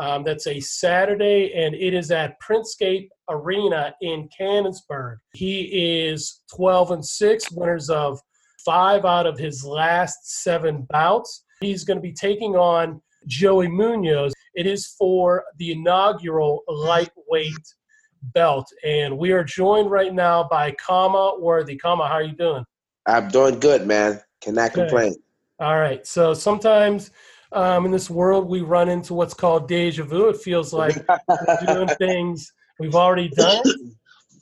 Um, 0.00 0.24
that's 0.24 0.46
a 0.46 0.58
Saturday, 0.60 1.52
and 1.54 1.74
it 1.74 1.92
is 1.92 2.10
at 2.10 2.40
Printscape 2.40 3.10
Arena 3.28 3.94
in 4.00 4.30
Canonsburg. 4.38 5.16
He 5.34 6.06
is 6.08 6.40
12 6.56 6.92
and 6.92 7.04
6, 7.04 7.50
winners 7.52 7.90
of 7.90 8.18
five 8.64 9.04
out 9.04 9.26
of 9.26 9.38
his 9.38 9.62
last 9.62 10.42
seven 10.42 10.86
bouts. 10.88 11.44
He's 11.60 11.84
going 11.84 11.98
to 11.98 12.02
be 12.02 12.14
taking 12.14 12.56
on 12.56 13.02
Joey 13.26 13.68
Munoz. 13.68 14.32
It 14.54 14.66
is 14.66 14.94
for 14.98 15.44
the 15.58 15.72
inaugural 15.72 16.62
lightweight 16.66 17.74
belt, 18.22 18.72
and 18.82 19.18
we 19.18 19.32
are 19.32 19.44
joined 19.44 19.90
right 19.90 20.14
now 20.14 20.48
by 20.50 20.72
Kama 20.72 21.34
Worthy. 21.38 21.76
Kama, 21.76 22.06
how 22.06 22.14
are 22.14 22.22
you 22.22 22.36
doing? 22.36 22.64
I'm 23.04 23.28
doing 23.28 23.60
good, 23.60 23.86
man. 23.86 24.20
Cannot 24.40 24.72
Good. 24.72 24.88
complain. 24.88 25.14
All 25.58 25.78
right. 25.78 26.06
So 26.06 26.32
sometimes 26.32 27.10
um, 27.52 27.84
in 27.84 27.90
this 27.90 28.08
world, 28.08 28.48
we 28.48 28.60
run 28.60 28.88
into 28.88 29.14
what's 29.14 29.34
called 29.34 29.68
deja 29.68 30.04
vu. 30.04 30.28
It 30.28 30.36
feels 30.36 30.72
like 30.72 30.96
we're 31.28 31.74
doing 31.74 31.88
things 31.98 32.52
we've 32.78 32.94
already 32.94 33.28
done. 33.28 33.62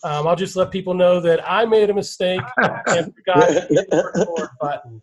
Um, 0.05 0.27
I'll 0.27 0.37
just 0.37 0.57
let 0.57 0.71
people 0.71 0.95
know 0.95 1.21
that 1.21 1.41
I 1.49 1.65
made 1.65 1.91
a 1.91 1.95
mistake 1.95 2.41
and 2.59 3.13
forgot 3.15 3.49
the 3.69 4.13
record 4.15 4.49
button. 4.61 5.03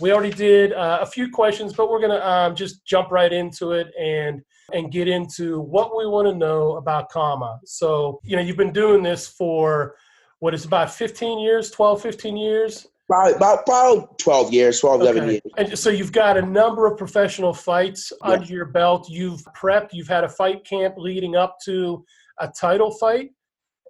We 0.00 0.12
already 0.12 0.32
did 0.32 0.72
uh, 0.72 1.00
a 1.02 1.06
few 1.06 1.30
questions, 1.30 1.72
but 1.72 1.90
we're 1.90 2.00
going 2.00 2.18
to 2.18 2.28
um, 2.28 2.54
just 2.54 2.84
jump 2.84 3.10
right 3.10 3.32
into 3.32 3.72
it 3.72 3.92
and 3.98 4.42
and 4.72 4.90
get 4.90 5.06
into 5.08 5.60
what 5.60 5.96
we 5.96 6.06
want 6.06 6.28
to 6.28 6.34
know 6.34 6.76
about 6.76 7.10
Kama. 7.10 7.60
So, 7.64 8.20
you 8.24 8.36
know, 8.36 8.42
you've 8.42 8.56
been 8.56 8.72
doing 8.72 9.02
this 9.02 9.28
for 9.28 9.96
what 10.38 10.54
is 10.54 10.64
about 10.64 10.92
15 10.92 11.38
years, 11.40 11.70
12, 11.70 12.00
15 12.00 12.36
years. 12.36 12.86
About, 13.12 13.36
about, 13.36 13.62
about 13.68 14.18
12 14.18 14.52
years, 14.54 14.80
12, 14.80 15.00
11 15.02 15.22
Okay. 15.22 15.32
years. 15.32 15.42
And 15.58 15.78
so 15.78 15.90
you've 15.90 16.12
got 16.12 16.38
a 16.38 16.42
number 16.42 16.86
of 16.86 16.96
professional 16.96 17.52
fights 17.52 18.10
Yeah. 18.24 18.30
under 18.30 18.46
your 18.46 18.64
belt. 18.64 19.10
You've 19.10 19.42
prepped. 19.54 19.90
You've 19.92 20.08
had 20.08 20.24
a 20.24 20.28
fight 20.30 20.64
camp 20.64 20.94
leading 20.96 21.36
up 21.36 21.58
to 21.66 22.04
a 22.40 22.48
title 22.48 22.90
fight. 22.90 23.32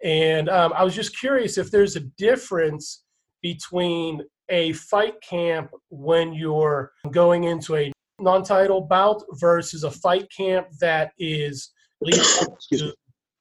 And 0.02 0.48
um, 0.48 0.72
I 0.74 0.82
was 0.82 0.96
just 0.96 1.16
curious 1.16 1.56
if 1.56 1.70
there's 1.70 1.94
a 1.94 2.00
difference 2.18 3.04
between 3.42 4.22
a 4.48 4.72
fight 4.72 5.14
camp 5.22 5.70
when 5.90 6.32
you're 6.32 6.90
going 7.12 7.44
into 7.44 7.76
a 7.76 7.92
non-title 8.18 8.80
bout 8.80 9.22
versus 9.34 9.84
a 9.84 9.90
fight 9.90 10.26
camp 10.36 10.66
that 10.80 11.12
is 11.20 11.70
leading 12.00 12.24
to 12.72 12.92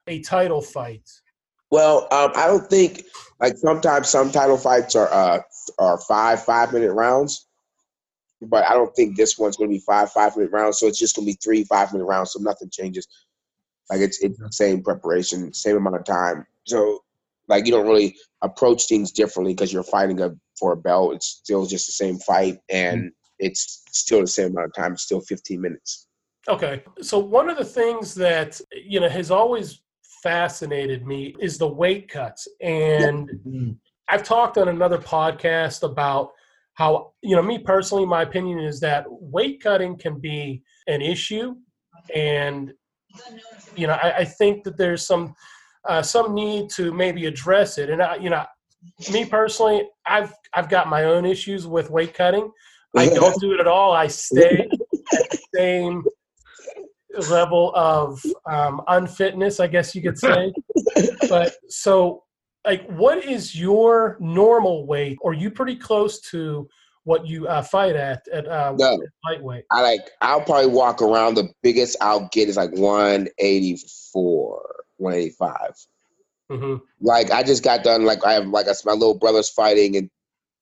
a 0.07 0.21
title 0.21 0.61
fight. 0.61 1.09
Well, 1.71 2.07
um, 2.11 2.31
I 2.35 2.47
don't 2.47 2.69
think 2.69 3.05
like 3.39 3.57
sometimes 3.57 4.09
some 4.09 4.31
title 4.31 4.57
fights 4.57 4.95
are 4.95 5.11
uh, 5.11 5.39
are 5.79 5.97
five 5.97 6.43
five 6.43 6.73
minute 6.73 6.91
rounds, 6.91 7.47
but 8.41 8.65
I 8.65 8.73
don't 8.73 8.93
think 8.95 9.15
this 9.15 9.37
one's 9.37 9.55
going 9.55 9.69
to 9.69 9.75
be 9.75 9.83
five 9.85 10.11
five 10.11 10.35
minute 10.35 10.51
rounds. 10.51 10.79
So 10.79 10.87
it's 10.87 10.99
just 10.99 11.15
going 11.15 11.25
to 11.25 11.31
be 11.31 11.39
three 11.41 11.63
five 11.63 11.93
minute 11.93 12.05
rounds. 12.05 12.33
So 12.33 12.39
nothing 12.39 12.69
changes. 12.69 13.07
Like 13.89 14.01
it's 14.01 14.21
it's 14.21 14.37
the 14.37 14.51
same 14.51 14.83
preparation, 14.83 15.53
same 15.53 15.77
amount 15.77 15.95
of 15.95 16.05
time. 16.05 16.45
So 16.65 16.99
like 17.47 17.65
you 17.65 17.71
don't 17.71 17.87
really 17.87 18.15
approach 18.41 18.87
things 18.87 19.11
differently 19.11 19.53
because 19.53 19.71
you're 19.71 19.83
fighting 19.83 20.21
a 20.21 20.31
for 20.59 20.73
a 20.73 20.77
belt. 20.77 21.15
It's 21.15 21.27
still 21.27 21.65
just 21.65 21.87
the 21.87 21.93
same 21.93 22.17
fight, 22.19 22.59
and 22.69 23.11
it's 23.39 23.83
still 23.91 24.21
the 24.21 24.27
same 24.27 24.51
amount 24.51 24.67
of 24.67 24.73
time. 24.73 24.93
It's 24.93 25.03
still 25.03 25.21
15 25.21 25.59
minutes. 25.61 26.07
Okay. 26.47 26.83
So 27.01 27.17
one 27.19 27.49
of 27.49 27.57
the 27.57 27.65
things 27.65 28.13
that 28.15 28.59
you 28.73 28.99
know 28.99 29.09
has 29.09 29.31
always 29.31 29.81
fascinated 30.21 31.05
me 31.05 31.35
is 31.39 31.57
the 31.57 31.67
weight 31.67 32.09
cuts. 32.09 32.47
And 32.61 33.77
I've 34.07 34.23
talked 34.23 34.57
on 34.57 34.67
another 34.67 34.97
podcast 34.97 35.83
about 35.83 36.31
how, 36.73 37.13
you 37.21 37.35
know, 37.35 37.41
me 37.41 37.59
personally, 37.59 38.05
my 38.05 38.21
opinion 38.21 38.59
is 38.59 38.79
that 38.79 39.05
weight 39.07 39.61
cutting 39.61 39.97
can 39.97 40.19
be 40.19 40.63
an 40.87 41.01
issue. 41.01 41.55
And, 42.13 42.73
you 43.75 43.87
know, 43.87 43.93
I, 43.93 44.17
I 44.17 44.25
think 44.25 44.63
that 44.63 44.77
there's 44.77 45.05
some 45.05 45.35
uh, 45.87 46.01
some 46.01 46.35
need 46.35 46.69
to 46.69 46.93
maybe 46.93 47.25
address 47.25 47.77
it. 47.77 47.89
And 47.89 48.01
I, 48.01 48.15
you 48.17 48.29
know, 48.29 48.45
me 49.11 49.25
personally, 49.25 49.87
I've 50.05 50.33
I've 50.53 50.69
got 50.69 50.89
my 50.89 51.05
own 51.05 51.25
issues 51.25 51.67
with 51.67 51.89
weight 51.89 52.13
cutting. 52.13 52.51
I 52.95 53.07
don't 53.09 53.39
do 53.39 53.53
it 53.53 53.59
at 53.59 53.67
all. 53.67 53.93
I 53.93 54.07
stay 54.07 54.67
at 55.13 55.29
the 55.29 55.39
same 55.55 56.03
level 57.17 57.73
of 57.75 58.23
um, 58.45 58.81
unfitness, 58.87 59.59
I 59.59 59.67
guess 59.67 59.95
you 59.95 60.01
could 60.01 60.17
say. 60.17 60.53
but 61.29 61.53
so, 61.69 62.23
like, 62.65 62.87
what 62.91 63.25
is 63.25 63.55
your 63.55 64.17
normal 64.19 64.85
weight? 64.85 65.17
Or 65.21 65.31
are 65.31 65.35
you 65.35 65.51
pretty 65.51 65.75
close 65.75 66.19
to 66.31 66.67
what 67.03 67.25
you 67.25 67.47
uh, 67.47 67.63
fight 67.63 67.95
at 67.95 68.27
at 68.31 68.47
uh, 68.47 68.75
No. 68.77 69.01
lightweight? 69.25 69.65
I 69.71 69.81
like 69.81 70.11
I'll 70.21 70.41
probably 70.41 70.71
walk 70.71 71.01
around. 71.01 71.35
The 71.35 71.49
biggest 71.63 71.97
I'll 72.01 72.29
get 72.31 72.49
is 72.49 72.57
like 72.57 72.71
184, 72.71 74.83
185. 74.97 75.87
hmm 76.49 76.75
Like 76.99 77.31
I 77.31 77.43
just 77.43 77.63
got 77.63 77.83
done. 77.83 78.05
Like 78.05 78.23
I 78.23 78.33
have 78.33 78.47
like 78.47 78.67
a, 78.67 78.75
my 78.85 78.93
little 78.93 79.15
brother's 79.15 79.49
fighting 79.49 79.95
in 79.95 80.09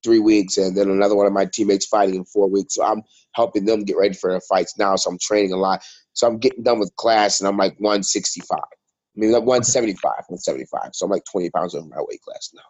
three 0.04 0.20
weeks, 0.20 0.58
and 0.58 0.76
then 0.76 0.90
another 0.90 1.16
one 1.16 1.28
of 1.28 1.34
my 1.34 1.46
teammates 1.46 1.86
fighting 1.86 2.16
in 2.16 2.26
four 2.26 2.50
weeks. 2.50 2.76
So 2.76 2.84
I'm 2.84 3.04
helping 3.34 3.66
them 3.66 3.84
get 3.84 3.98
ready 3.98 4.14
for 4.14 4.32
their 4.32 4.42
fights 4.42 4.78
now. 4.78 4.96
So 4.96 5.10
I'm 5.10 5.18
training 5.20 5.54
a 5.54 5.58
lot. 5.58 5.84
So 6.14 6.28
I'm 6.28 6.38
getting 6.38 6.64
done 6.64 6.80
with 6.80 6.96
class, 6.96 7.40
and 7.40 7.48
I'm 7.48 7.58
like 7.58 7.74
165. 7.80 8.58
I 8.60 8.66
mean, 9.16 9.32
like 9.32 9.44
175, 9.44 10.02
175. 10.04 10.92
So 10.94 11.06
I'm 11.06 11.12
like 11.12 11.24
20 11.32 11.50
pounds 11.50 11.76
over 11.76 11.88
my 11.88 11.98
weight 11.98 12.22
class 12.22 12.52
now. 12.54 12.62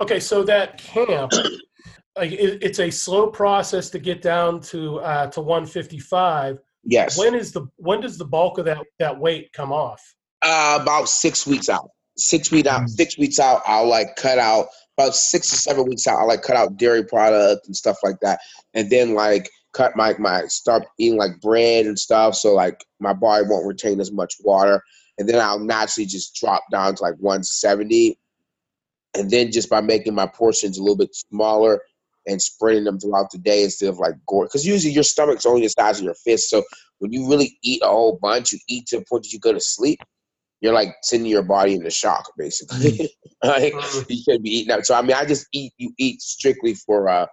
Okay, 0.00 0.20
so 0.20 0.42
that 0.44 0.78
camp, 0.78 1.32
like 2.16 2.32
it, 2.32 2.62
it's 2.62 2.78
a 2.78 2.90
slow 2.90 3.28
process 3.28 3.90
to 3.90 3.98
get 3.98 4.22
down 4.22 4.60
to 4.60 4.98
uh, 5.00 5.26
to 5.28 5.40
155. 5.40 6.58
Yes. 6.84 7.18
When 7.18 7.34
is 7.34 7.52
the 7.52 7.66
when 7.76 8.00
does 8.00 8.18
the 8.18 8.24
bulk 8.24 8.58
of 8.58 8.64
that 8.64 8.78
that 8.98 9.18
weight 9.18 9.52
come 9.52 9.72
off? 9.72 10.02
Uh, 10.42 10.78
about 10.80 11.08
six 11.08 11.46
weeks 11.46 11.68
out. 11.68 11.90
Six 12.16 12.50
weeks 12.50 12.68
out. 12.68 12.88
Six 12.88 13.16
weeks 13.16 13.38
out. 13.38 13.62
I'll 13.66 13.88
like 13.88 14.16
cut 14.16 14.38
out 14.38 14.66
about 15.02 15.16
six 15.16 15.50
to 15.50 15.56
seven 15.56 15.86
weeks 15.86 16.06
out. 16.06 16.18
I 16.18 16.24
like 16.24 16.42
cut 16.42 16.56
out 16.56 16.76
dairy 16.76 17.04
products 17.04 17.66
and 17.66 17.76
stuff 17.76 17.98
like 18.02 18.20
that, 18.20 18.40
and 18.74 18.90
then 18.90 19.14
like 19.14 19.50
cut 19.72 19.96
my 19.96 20.14
my 20.18 20.46
start 20.46 20.84
eating 20.98 21.18
like 21.18 21.40
bread 21.40 21.86
and 21.86 21.98
stuff. 21.98 22.34
So 22.36 22.54
like 22.54 22.84
my 23.00 23.12
body 23.12 23.44
won't 23.48 23.66
retain 23.66 24.00
as 24.00 24.12
much 24.12 24.34
water, 24.40 24.82
and 25.18 25.28
then 25.28 25.40
I'll 25.40 25.58
naturally 25.58 26.06
just 26.06 26.34
drop 26.36 26.62
down 26.70 26.94
to 26.94 27.02
like 27.02 27.16
170, 27.18 28.18
and 29.14 29.30
then 29.30 29.52
just 29.52 29.70
by 29.70 29.80
making 29.80 30.14
my 30.14 30.26
portions 30.26 30.78
a 30.78 30.82
little 30.82 30.96
bit 30.96 31.14
smaller 31.14 31.80
and 32.26 32.40
spreading 32.40 32.84
them 32.84 33.00
throughout 33.00 33.32
the 33.32 33.38
day 33.38 33.64
instead 33.64 33.88
of 33.88 33.98
like 33.98 34.14
gore. 34.28 34.44
Because 34.44 34.64
usually 34.64 34.92
your 34.92 35.02
stomach's 35.02 35.46
only 35.46 35.62
the 35.62 35.68
size 35.68 35.98
of 35.98 36.04
your 36.04 36.14
fist, 36.14 36.48
so 36.48 36.62
when 36.98 37.12
you 37.12 37.28
really 37.28 37.58
eat 37.64 37.82
a 37.82 37.88
whole 37.88 38.18
bunch, 38.22 38.52
you 38.52 38.60
eat 38.68 38.86
to 38.86 38.98
the 38.98 39.04
point 39.04 39.24
that 39.24 39.32
you 39.32 39.40
go 39.40 39.52
to 39.52 39.60
sleep 39.60 39.98
you're 40.62 40.72
like 40.72 40.94
sending 41.02 41.30
your 41.30 41.42
body 41.42 41.74
into 41.74 41.90
shock, 41.90 42.24
basically. 42.38 43.10
like, 43.44 43.74
you 44.08 44.22
should 44.22 44.42
be 44.42 44.58
eating 44.58 44.68
that. 44.68 44.86
So 44.86 44.94
I 44.94 45.02
mean, 45.02 45.16
I 45.16 45.26
just 45.26 45.46
eat. 45.52 45.72
You 45.76 45.92
eat 45.98 46.22
strictly 46.22 46.74
for 46.74 47.08
uh, 47.08 47.26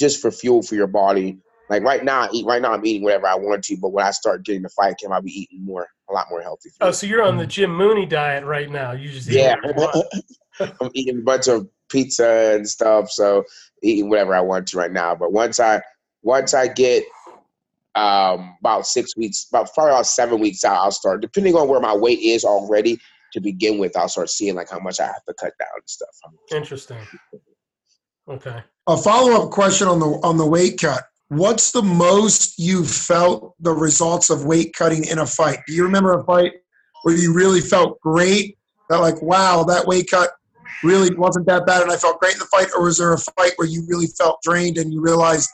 just 0.00 0.22
for 0.22 0.30
fuel 0.30 0.62
for 0.62 0.76
your 0.76 0.86
body. 0.86 1.38
Like 1.68 1.82
right 1.82 2.04
now, 2.04 2.22
I 2.22 2.28
eat. 2.32 2.46
Right 2.46 2.62
now, 2.62 2.72
I'm 2.72 2.86
eating 2.86 3.02
whatever 3.02 3.26
I 3.26 3.34
want 3.34 3.64
to. 3.64 3.76
But 3.76 3.90
when 3.90 4.06
I 4.06 4.12
start 4.12 4.44
getting 4.44 4.62
the 4.62 4.68
fight 4.68 4.94
camp, 5.00 5.12
I'll 5.12 5.20
be 5.20 5.32
eating 5.32 5.66
more, 5.66 5.88
a 6.08 6.12
lot 6.12 6.28
more 6.30 6.40
healthy. 6.40 6.70
Oh, 6.80 6.92
so 6.92 7.08
you're 7.08 7.24
on 7.24 7.36
the 7.36 7.46
Jim 7.46 7.74
Mooney 7.74 8.06
diet 8.06 8.44
right 8.44 8.70
now. 8.70 8.92
You 8.92 9.10
just 9.10 9.28
yeah. 9.28 9.56
I'm 10.60 10.90
eating 10.94 11.18
a 11.18 11.22
bunch 11.22 11.48
of 11.48 11.68
pizza 11.88 12.54
and 12.54 12.68
stuff. 12.68 13.10
So 13.10 13.42
eating 13.82 14.08
whatever 14.08 14.34
I 14.34 14.40
want 14.40 14.68
to 14.68 14.78
right 14.78 14.92
now. 14.92 15.16
But 15.16 15.32
once 15.32 15.58
I 15.58 15.82
once 16.22 16.54
I 16.54 16.68
get 16.68 17.02
um, 17.96 18.56
about 18.60 18.86
six 18.86 19.16
weeks, 19.16 19.46
about 19.50 19.72
probably 19.74 19.92
about 19.92 20.06
seven 20.06 20.38
weeks 20.38 20.64
out, 20.64 20.76
I'll 20.76 20.90
start 20.90 21.22
depending 21.22 21.54
on 21.54 21.66
where 21.66 21.80
my 21.80 21.96
weight 21.96 22.20
is 22.20 22.44
already 22.44 22.98
to 23.32 23.40
begin 23.40 23.78
with. 23.78 23.96
I'll 23.96 24.08
start 24.08 24.30
seeing 24.30 24.54
like 24.54 24.70
how 24.70 24.78
much 24.78 25.00
I 25.00 25.06
have 25.06 25.24
to 25.26 25.34
cut 25.40 25.52
down 25.58 25.68
and 25.74 25.88
stuff. 25.88 26.08
Interesting. 26.52 26.98
Okay. 28.28 28.62
A 28.88 28.96
follow 28.96 29.42
up 29.42 29.50
question 29.50 29.88
on 29.88 29.98
the 29.98 30.06
on 30.22 30.36
the 30.36 30.46
weight 30.46 30.78
cut. 30.80 31.04
What's 31.28 31.72
the 31.72 31.82
most 31.82 32.58
you 32.58 32.84
felt 32.84 33.54
the 33.58 33.72
results 33.72 34.30
of 34.30 34.44
weight 34.44 34.74
cutting 34.76 35.04
in 35.04 35.18
a 35.18 35.26
fight? 35.26 35.58
Do 35.66 35.72
you 35.72 35.82
remember 35.82 36.12
a 36.12 36.24
fight 36.24 36.52
where 37.02 37.16
you 37.16 37.32
really 37.32 37.60
felt 37.60 38.00
great? 38.00 38.58
That 38.90 38.98
like, 38.98 39.20
wow, 39.22 39.64
that 39.64 39.86
weight 39.86 40.08
cut 40.10 40.30
really 40.84 41.12
wasn't 41.16 41.46
that 41.46 41.66
bad, 41.66 41.82
and 41.82 41.90
I 41.90 41.96
felt 41.96 42.20
great 42.20 42.34
in 42.34 42.38
the 42.38 42.46
fight. 42.46 42.68
Or 42.76 42.84
was 42.84 42.98
there 42.98 43.12
a 43.12 43.18
fight 43.18 43.52
where 43.56 43.66
you 43.66 43.84
really 43.88 44.06
felt 44.06 44.40
drained 44.42 44.76
and 44.76 44.92
you 44.92 45.00
realized 45.00 45.48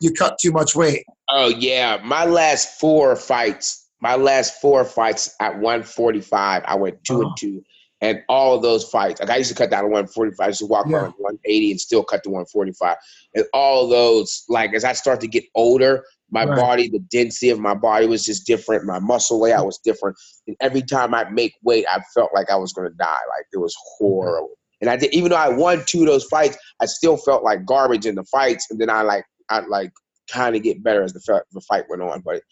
you 0.00 0.12
cut 0.12 0.38
too 0.40 0.52
much 0.52 0.74
weight? 0.74 1.04
Oh 1.30 1.48
yeah, 1.48 2.00
my 2.02 2.24
last 2.24 2.80
four 2.80 3.14
fights, 3.14 3.86
my 4.00 4.14
last 4.16 4.60
four 4.60 4.84
fights 4.84 5.34
at 5.40 5.58
145, 5.58 6.62
I 6.64 6.74
went 6.76 7.02
2 7.04 7.18
Oh. 7.18 7.22
and 7.22 7.36
two, 7.36 7.62
and 8.00 8.22
all 8.30 8.54
of 8.56 8.62
those 8.62 8.88
fights, 8.88 9.20
like 9.20 9.28
I 9.28 9.36
used 9.36 9.50
to 9.50 9.56
cut 9.56 9.70
down 9.70 9.82
to 9.82 9.88
145, 9.88 10.42
I 10.42 10.48
used 10.48 10.60
to 10.60 10.66
walk 10.66 10.86
Yeah. 10.88 10.96
around 10.96 11.14
180 11.18 11.70
and 11.72 11.80
still 11.80 12.02
cut 12.02 12.22
to 12.24 12.30
145, 12.30 12.96
and 13.34 13.44
all 13.52 13.84
of 13.84 13.90
those, 13.90 14.44
like 14.48 14.72
as 14.72 14.84
I 14.84 14.94
start 14.94 15.20
to 15.20 15.28
get 15.28 15.44
older, 15.54 16.02
my 16.30 16.46
Right. 16.46 16.56
body, 16.56 16.88
the 16.88 17.00
density 17.10 17.50
of 17.50 17.58
my 17.58 17.74
body 17.74 18.06
was 18.06 18.24
just 18.24 18.46
different, 18.46 18.84
my 18.86 18.98
muscle 18.98 19.38
layout 19.38 19.66
was 19.66 19.78
different, 19.84 20.16
and 20.46 20.56
every 20.60 20.82
time 20.82 21.14
I 21.14 21.28
make 21.28 21.52
weight, 21.62 21.84
I 21.90 22.00
felt 22.14 22.30
like 22.34 22.48
I 22.50 22.56
was 22.56 22.72
gonna 22.72 22.88
die, 22.98 23.04
like 23.36 23.44
it 23.52 23.58
was 23.58 23.76
horrible. 23.98 24.54
And 24.80 24.88
I 24.88 24.96
did, 24.96 25.12
even 25.12 25.30
though 25.30 25.36
I 25.36 25.48
won 25.48 25.82
two 25.84 26.02
of 26.02 26.06
those 26.06 26.24
fights, 26.24 26.56
I 26.80 26.86
still 26.86 27.16
felt 27.18 27.42
like 27.42 27.66
garbage 27.66 28.06
in 28.06 28.14
the 28.14 28.24
fights, 28.24 28.66
and 28.70 28.80
then 28.80 28.88
I 28.88 29.02
like, 29.02 29.24
I 29.50 29.60
like 29.60 29.90
kind 30.30 30.56
of 30.56 30.62
get 30.62 30.82
better 30.82 31.02
as 31.02 31.12
the, 31.12 31.42
the 31.52 31.60
fight 31.60 31.84
went 31.88 32.02
on. 32.02 32.20
But 32.20 32.42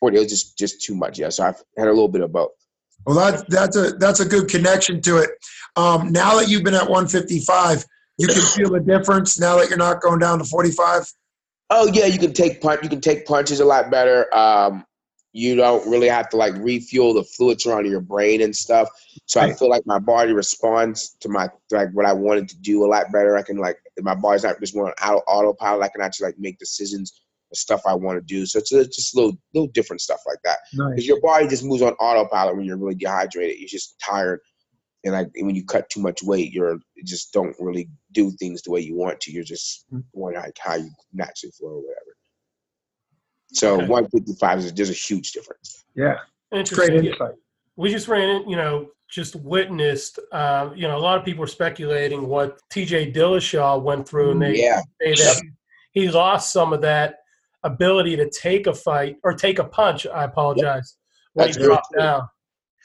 40, 0.00 0.16
it 0.16 0.20
was 0.20 0.28
just 0.28 0.58
just 0.58 0.82
too 0.82 0.94
much. 0.94 1.18
Yeah, 1.18 1.28
so 1.28 1.44
I've 1.44 1.62
had 1.76 1.88
a 1.88 1.92
little 1.92 2.08
bit 2.08 2.22
of 2.22 2.32
both. 2.32 2.50
Well, 3.06 3.16
that 3.16 3.48
that's 3.48 3.76
a 3.76 3.92
that's 3.92 4.20
a 4.20 4.24
good 4.24 4.48
connection 4.48 5.00
to 5.02 5.18
it. 5.18 5.30
Um, 5.76 6.12
now 6.12 6.36
that 6.36 6.48
you've 6.48 6.64
been 6.64 6.74
at 6.74 6.88
155, 6.88 7.84
you 8.18 8.26
can 8.26 8.42
feel 8.42 8.70
the 8.70 8.80
difference. 8.80 9.38
Now 9.38 9.56
that 9.58 9.68
you're 9.68 9.78
not 9.78 10.00
going 10.00 10.18
down 10.18 10.38
to 10.38 10.44
45. 10.44 11.06
Oh 11.70 11.90
yeah, 11.92 12.06
you 12.06 12.18
can 12.18 12.32
take 12.32 12.60
punch. 12.60 12.82
You 12.82 12.88
can 12.88 13.00
take 13.00 13.26
punches 13.26 13.60
a 13.60 13.64
lot 13.64 13.90
better. 13.90 14.34
Um, 14.36 14.84
you 15.38 15.54
don't 15.54 15.88
really 15.88 16.08
have 16.08 16.28
to 16.30 16.36
like 16.36 16.54
refuel 16.56 17.14
the 17.14 17.22
fluids 17.22 17.64
around 17.64 17.86
your 17.86 18.00
brain 18.00 18.42
and 18.42 18.54
stuff. 18.54 18.88
So 19.26 19.40
I 19.40 19.52
feel 19.52 19.68
like 19.68 19.86
my 19.86 20.00
body 20.00 20.32
responds 20.32 21.16
to 21.20 21.28
my 21.28 21.48
like 21.70 21.90
what 21.92 22.06
I 22.06 22.12
wanted 22.12 22.48
to 22.48 22.58
do 22.58 22.84
a 22.84 22.88
lot 22.88 23.12
better. 23.12 23.36
I 23.36 23.42
can 23.42 23.56
like 23.56 23.78
my 24.00 24.16
body's 24.16 24.42
not 24.42 24.58
just 24.58 24.74
more 24.74 24.88
on 24.88 24.94
auto 24.94 25.22
autopilot. 25.28 25.84
I 25.84 25.88
can 25.88 26.00
actually 26.00 26.26
like 26.26 26.38
make 26.40 26.58
decisions 26.58 27.22
the 27.50 27.56
stuff 27.56 27.82
I 27.86 27.94
want 27.94 28.18
to 28.18 28.24
do. 28.24 28.46
So 28.46 28.58
it's, 28.58 28.72
it's 28.72 28.96
just 28.96 29.14
little 29.14 29.38
little 29.54 29.68
different 29.68 30.00
stuff 30.00 30.20
like 30.26 30.38
that. 30.42 30.58
Nice. 30.74 30.90
because 30.90 31.06
your 31.06 31.20
body 31.20 31.46
just 31.46 31.64
moves 31.64 31.82
on 31.82 31.92
autopilot 31.94 32.56
when 32.56 32.64
you're 32.64 32.76
really 32.76 32.96
dehydrated. 32.96 33.60
You're 33.60 33.68
just 33.68 33.94
tired, 34.00 34.40
and 35.04 35.14
like 35.14 35.28
when 35.36 35.54
you 35.54 35.64
cut 35.64 35.88
too 35.88 36.00
much 36.00 36.20
weight, 36.22 36.52
you're 36.52 36.80
you 36.96 37.04
just 37.04 37.32
don't 37.32 37.54
really 37.60 37.88
do 38.10 38.32
things 38.32 38.62
the 38.62 38.72
way 38.72 38.80
you 38.80 38.96
want 38.96 39.20
to. 39.20 39.30
You're 39.30 39.44
just 39.44 39.86
hmm. 39.90 40.00
going 40.14 40.34
like 40.34 40.58
how 40.58 40.74
you 40.74 40.90
naturally 41.12 41.52
flow 41.52 41.68
or 41.68 41.82
whatever. 41.82 42.17
So 43.52 43.74
Okay. 43.76 43.86
155 43.86 44.58
is 44.58 44.72
just 44.72 44.90
a 44.90 44.94
huge 44.94 45.32
difference. 45.32 45.84
Yeah, 45.94 46.16
Interesting. 46.52 46.96
great 47.00 47.12
insight. 47.12 47.34
we 47.76 47.90
just 47.90 48.08
ran 48.08 48.28
in, 48.28 48.48
you 48.48 48.56
know, 48.56 48.90
just 49.08 49.36
witnessed, 49.36 50.18
uh, 50.32 50.70
you 50.74 50.86
know, 50.86 50.96
a 50.98 51.00
lot 51.00 51.16
of 51.18 51.24
people 51.24 51.42
are 51.44 51.48
speculating 51.48 52.26
what 52.28 52.60
TJ 52.70 53.14
Dillashaw 53.14 53.82
went 53.82 54.06
through, 54.08 54.32
and 54.32 54.42
they 54.42 54.62
Yeah, 54.62 54.82
say 55.00 55.14
that 55.14 55.40
he 55.92 56.10
lost 56.10 56.52
some 56.52 56.72
of 56.72 56.80
that 56.82 57.20
ability 57.64 58.16
to 58.16 58.28
take 58.28 58.66
a 58.66 58.74
fight 58.74 59.16
or 59.24 59.32
take 59.32 59.58
a 59.58 59.64
punch. 59.64 60.06
I 60.06 60.24
apologize 60.24 60.96
when 61.32 61.46
That's 61.46 61.56
he 61.56 61.64
dropped 61.64 61.86
true. 61.92 62.02
down. 62.02 62.28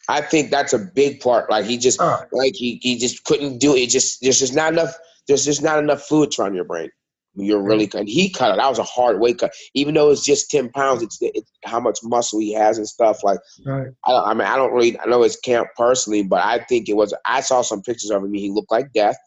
I 0.09 0.21
think 0.21 0.49
that's 0.51 0.73
a 0.73 0.79
big 0.79 1.19
part. 1.21 1.49
Like 1.49 1.65
he 1.65 1.77
just 1.77 1.99
Oh, 2.01 2.23
like 2.31 2.55
he 2.55 2.79
he 2.81 2.97
just 2.97 3.23
couldn't 3.25 3.57
do 3.59 3.75
it. 3.75 3.87
Just 3.87 4.21
there's 4.21 4.39
just 4.39 4.53
not 4.55 4.73
enough. 4.73 4.95
There's 5.27 5.45
just 5.45 5.61
not 5.61 5.79
enough 5.79 6.01
fluids 6.03 6.39
around 6.39 6.55
your 6.55 6.65
brain. 6.65 6.89
You're 7.35 7.61
really 7.63 7.89
and 7.95 8.07
he 8.07 8.29
cut 8.29 8.53
it. 8.53 8.57
That 8.57 8.69
was 8.69 8.77
a 8.79 8.83
hard 8.83 9.19
weight 9.19 9.39
cut. 9.39 9.51
Even 9.73 9.95
though 9.95 10.11
it's 10.11 10.23
just 10.23 10.51
ten 10.51 10.69
pounds, 10.69 11.01
it's, 11.01 11.17
it's 11.21 11.51
how 11.65 11.79
much 11.79 11.99
muscle 12.03 12.39
he 12.39 12.53
has 12.53 12.77
and 12.77 12.87
stuff. 12.87 13.23
Like 13.23 13.39
right. 13.65 13.87
I, 14.05 14.11
don't- 14.11 14.27
I 14.27 14.33
mean, 14.33 14.47
I 14.47 14.55
don't 14.55 14.71
really 14.73 14.99
I 14.99 15.05
know 15.05 15.23
his 15.23 15.37
camp 15.37 15.69
personally, 15.75 16.21
but 16.23 16.43
I 16.45 16.63
think 16.65 16.89
it 16.89 16.93
was. 16.95 17.13
I 17.25 17.41
saw 17.41 17.61
some 17.63 17.81
pictures 17.81 18.11
of 18.11 18.23
him. 18.23 18.33
He 18.33 18.51
looked 18.51 18.71
like 18.71 18.93
death. 18.93 19.17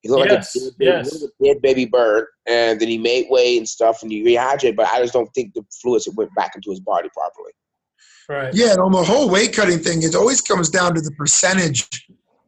He 0.00 0.08
looked 0.08 0.28
Yes, 0.32 0.56
like 0.56 0.62
a 0.62 0.64
dead, 0.66 0.78
baby, 0.78 0.90
yes. 0.90 1.12
he 1.12 1.18
looked 1.20 1.34
like 1.38 1.50
a 1.50 1.54
dead 1.54 1.62
baby 1.62 1.84
bird, 1.84 2.26
and 2.48 2.80
then 2.80 2.88
he 2.88 2.98
made 2.98 3.26
weight 3.30 3.58
and 3.58 3.68
stuff, 3.68 4.02
and 4.02 4.10
he 4.10 4.24
rehydrated. 4.24 4.74
But 4.74 4.88
I 4.88 5.00
just 5.00 5.12
don't 5.12 5.32
think 5.32 5.54
the 5.54 5.62
fluids 5.80 6.08
went 6.16 6.34
back 6.34 6.56
into 6.56 6.70
his 6.70 6.80
body 6.80 7.08
properly. 7.14 7.52
Right. 8.28 8.52
Yeah, 8.54 8.72
and 8.72 8.80
on 8.80 8.90
the 8.90 9.04
whole 9.04 9.28
weight 9.30 9.52
cutting 9.52 9.78
thing, 9.78 10.02
it 10.02 10.16
always 10.16 10.40
comes 10.40 10.68
down 10.68 10.94
to 10.96 11.00
the 11.00 11.12
percentage 11.12 11.88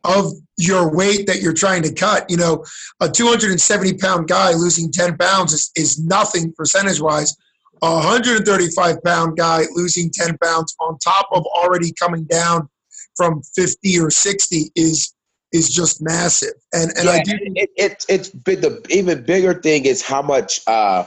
of 0.04 0.32
your 0.56 0.94
weight 0.94 1.26
that 1.26 1.40
you're 1.40 1.54
trying 1.54 1.82
to 1.82 1.92
cut. 1.92 2.28
You 2.28 2.36
know, 2.36 2.64
a 3.00 3.08
270 3.08 3.94
pound 3.94 4.28
guy 4.28 4.52
losing 4.52 4.92
10 4.92 5.16
pounds 5.16 5.52
is, 5.52 5.70
is 5.76 5.98
nothing 5.98 6.52
percentage 6.56 7.00
wise. 7.00 7.36
A 7.82 7.94
135 7.94 9.02
pound 9.02 9.36
guy 9.36 9.64
losing 9.74 10.10
10 10.10 10.38
pounds 10.38 10.74
on 10.80 10.98
top 10.98 11.28
of 11.32 11.44
already 11.46 11.92
coming 11.98 12.24
down 12.24 12.68
from 13.16 13.42
50 13.54 14.00
or 14.00 14.10
60 14.10 14.70
is 14.74 15.14
is 15.52 15.68
just 15.68 16.02
massive. 16.02 16.54
And 16.72 16.90
and 16.96 17.08
I 17.08 17.22
do 17.22 17.32
it, 17.40 17.70
it, 17.76 18.04
it's 18.08 18.28
big, 18.28 18.60
the 18.60 18.84
even 18.90 19.24
bigger 19.24 19.54
thing 19.54 19.84
is 19.84 20.02
how 20.02 20.20
much 20.20 20.60
uh 20.66 21.04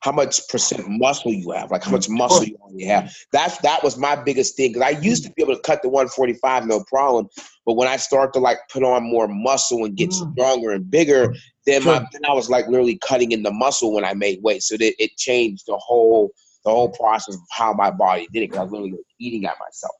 how 0.00 0.12
much 0.12 0.46
percent 0.48 0.84
muscle 0.88 1.32
you 1.32 1.50
have, 1.50 1.70
like 1.70 1.82
how 1.82 1.90
much 1.90 2.06
mm. 2.06 2.16
muscle 2.16 2.44
you 2.44 2.56
already 2.60 2.84
have. 2.84 3.14
That's 3.32 3.58
that 3.58 3.82
was 3.82 3.96
my 3.96 4.14
biggest 4.16 4.56
thing 4.56 4.72
because 4.72 4.82
I 4.82 4.94
mm. 4.94 5.02
used 5.02 5.24
to 5.24 5.32
be 5.32 5.42
able 5.42 5.56
to 5.56 5.62
cut 5.62 5.82
the 5.82 5.88
145 5.88 6.66
no 6.66 6.84
problem, 6.84 7.28
but 7.66 7.74
when 7.74 7.88
I 7.88 7.96
start 7.96 8.32
to 8.34 8.38
like 8.38 8.58
put 8.72 8.82
on 8.82 9.02
more 9.02 9.28
muscle 9.28 9.84
and 9.84 9.96
get 9.96 10.10
Mm. 10.10 10.32
stronger 10.32 10.70
and 10.70 10.90
bigger, 10.90 11.34
then 11.66 11.84
my 11.84 11.98
then 12.12 12.24
I 12.28 12.32
was 12.32 12.48
like 12.48 12.66
literally 12.68 12.98
cutting 12.98 13.32
in 13.32 13.42
the 13.42 13.52
muscle 13.52 13.92
when 13.92 14.04
I 14.04 14.14
made 14.14 14.42
weight, 14.42 14.62
so 14.62 14.76
that 14.76 15.02
it 15.02 15.16
changed 15.16 15.64
the 15.66 15.76
whole 15.76 16.32
the 16.64 16.70
whole 16.70 16.90
process 16.90 17.34
of 17.34 17.40
how 17.50 17.72
my 17.72 17.90
body 17.90 18.28
did 18.32 18.42
it 18.42 18.50
because 18.50 18.58
I 18.58 18.62
was 18.64 18.72
literally 18.72 18.98
eating 19.18 19.46
at 19.46 19.56
myself. 19.58 19.94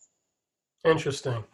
Interesting. 0.85 1.45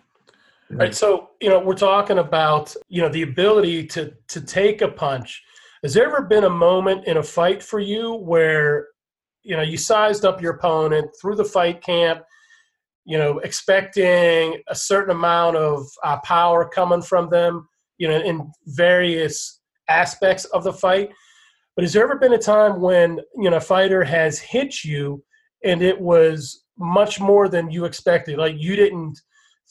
All 0.70 0.76
right. 0.76 0.90
Mm. 0.90 0.94
So, 0.94 1.30
you 1.40 1.48
know, 1.48 1.60
we're 1.60 1.74
talking 1.74 2.18
about, 2.18 2.74
you 2.88 3.02
know, 3.02 3.08
the 3.08 3.22
ability 3.22 3.86
to 3.88 4.12
to 4.28 4.40
take 4.40 4.82
a 4.82 4.88
punch. 4.88 5.42
Has 5.84 5.92
there 5.92 6.06
ever 6.06 6.22
been 6.22 6.44
a 6.44 6.50
moment 6.50 7.06
in 7.06 7.18
a 7.18 7.22
fight 7.22 7.62
for 7.62 7.78
you 7.78 8.14
where, 8.14 8.86
you 9.42 9.54
know, 9.54 9.62
you 9.62 9.76
sized 9.76 10.24
up 10.24 10.40
your 10.40 10.54
opponent 10.54 11.10
through 11.20 11.36
the 11.36 11.44
fight 11.44 11.82
camp, 11.82 12.22
you 13.04 13.18
know, 13.18 13.38
expecting 13.40 14.62
a 14.68 14.74
certain 14.74 15.14
amount 15.14 15.56
of 15.56 15.86
uh, 16.02 16.18
power 16.24 16.66
coming 16.66 17.02
from 17.02 17.28
them, 17.28 17.68
you 17.98 18.08
know, 18.08 18.18
in 18.18 18.50
various 18.64 19.60
aspects 19.90 20.46
of 20.46 20.64
the 20.64 20.72
fight. 20.72 21.10
But 21.76 21.82
has 21.82 21.92
there 21.92 22.04
ever 22.04 22.16
been 22.16 22.32
a 22.32 22.38
time 22.38 22.80
when 22.80 23.20
you 23.36 23.50
know 23.50 23.58
a 23.58 23.60
fighter 23.60 24.02
has 24.04 24.38
hit 24.38 24.84
you 24.84 25.22
and 25.64 25.82
it 25.82 26.00
was 26.00 26.64
much 26.78 27.20
more 27.20 27.46
than 27.46 27.70
you 27.70 27.84
expected? 27.84 28.38
Like 28.38 28.54
you 28.56 28.74
didn't 28.74 29.20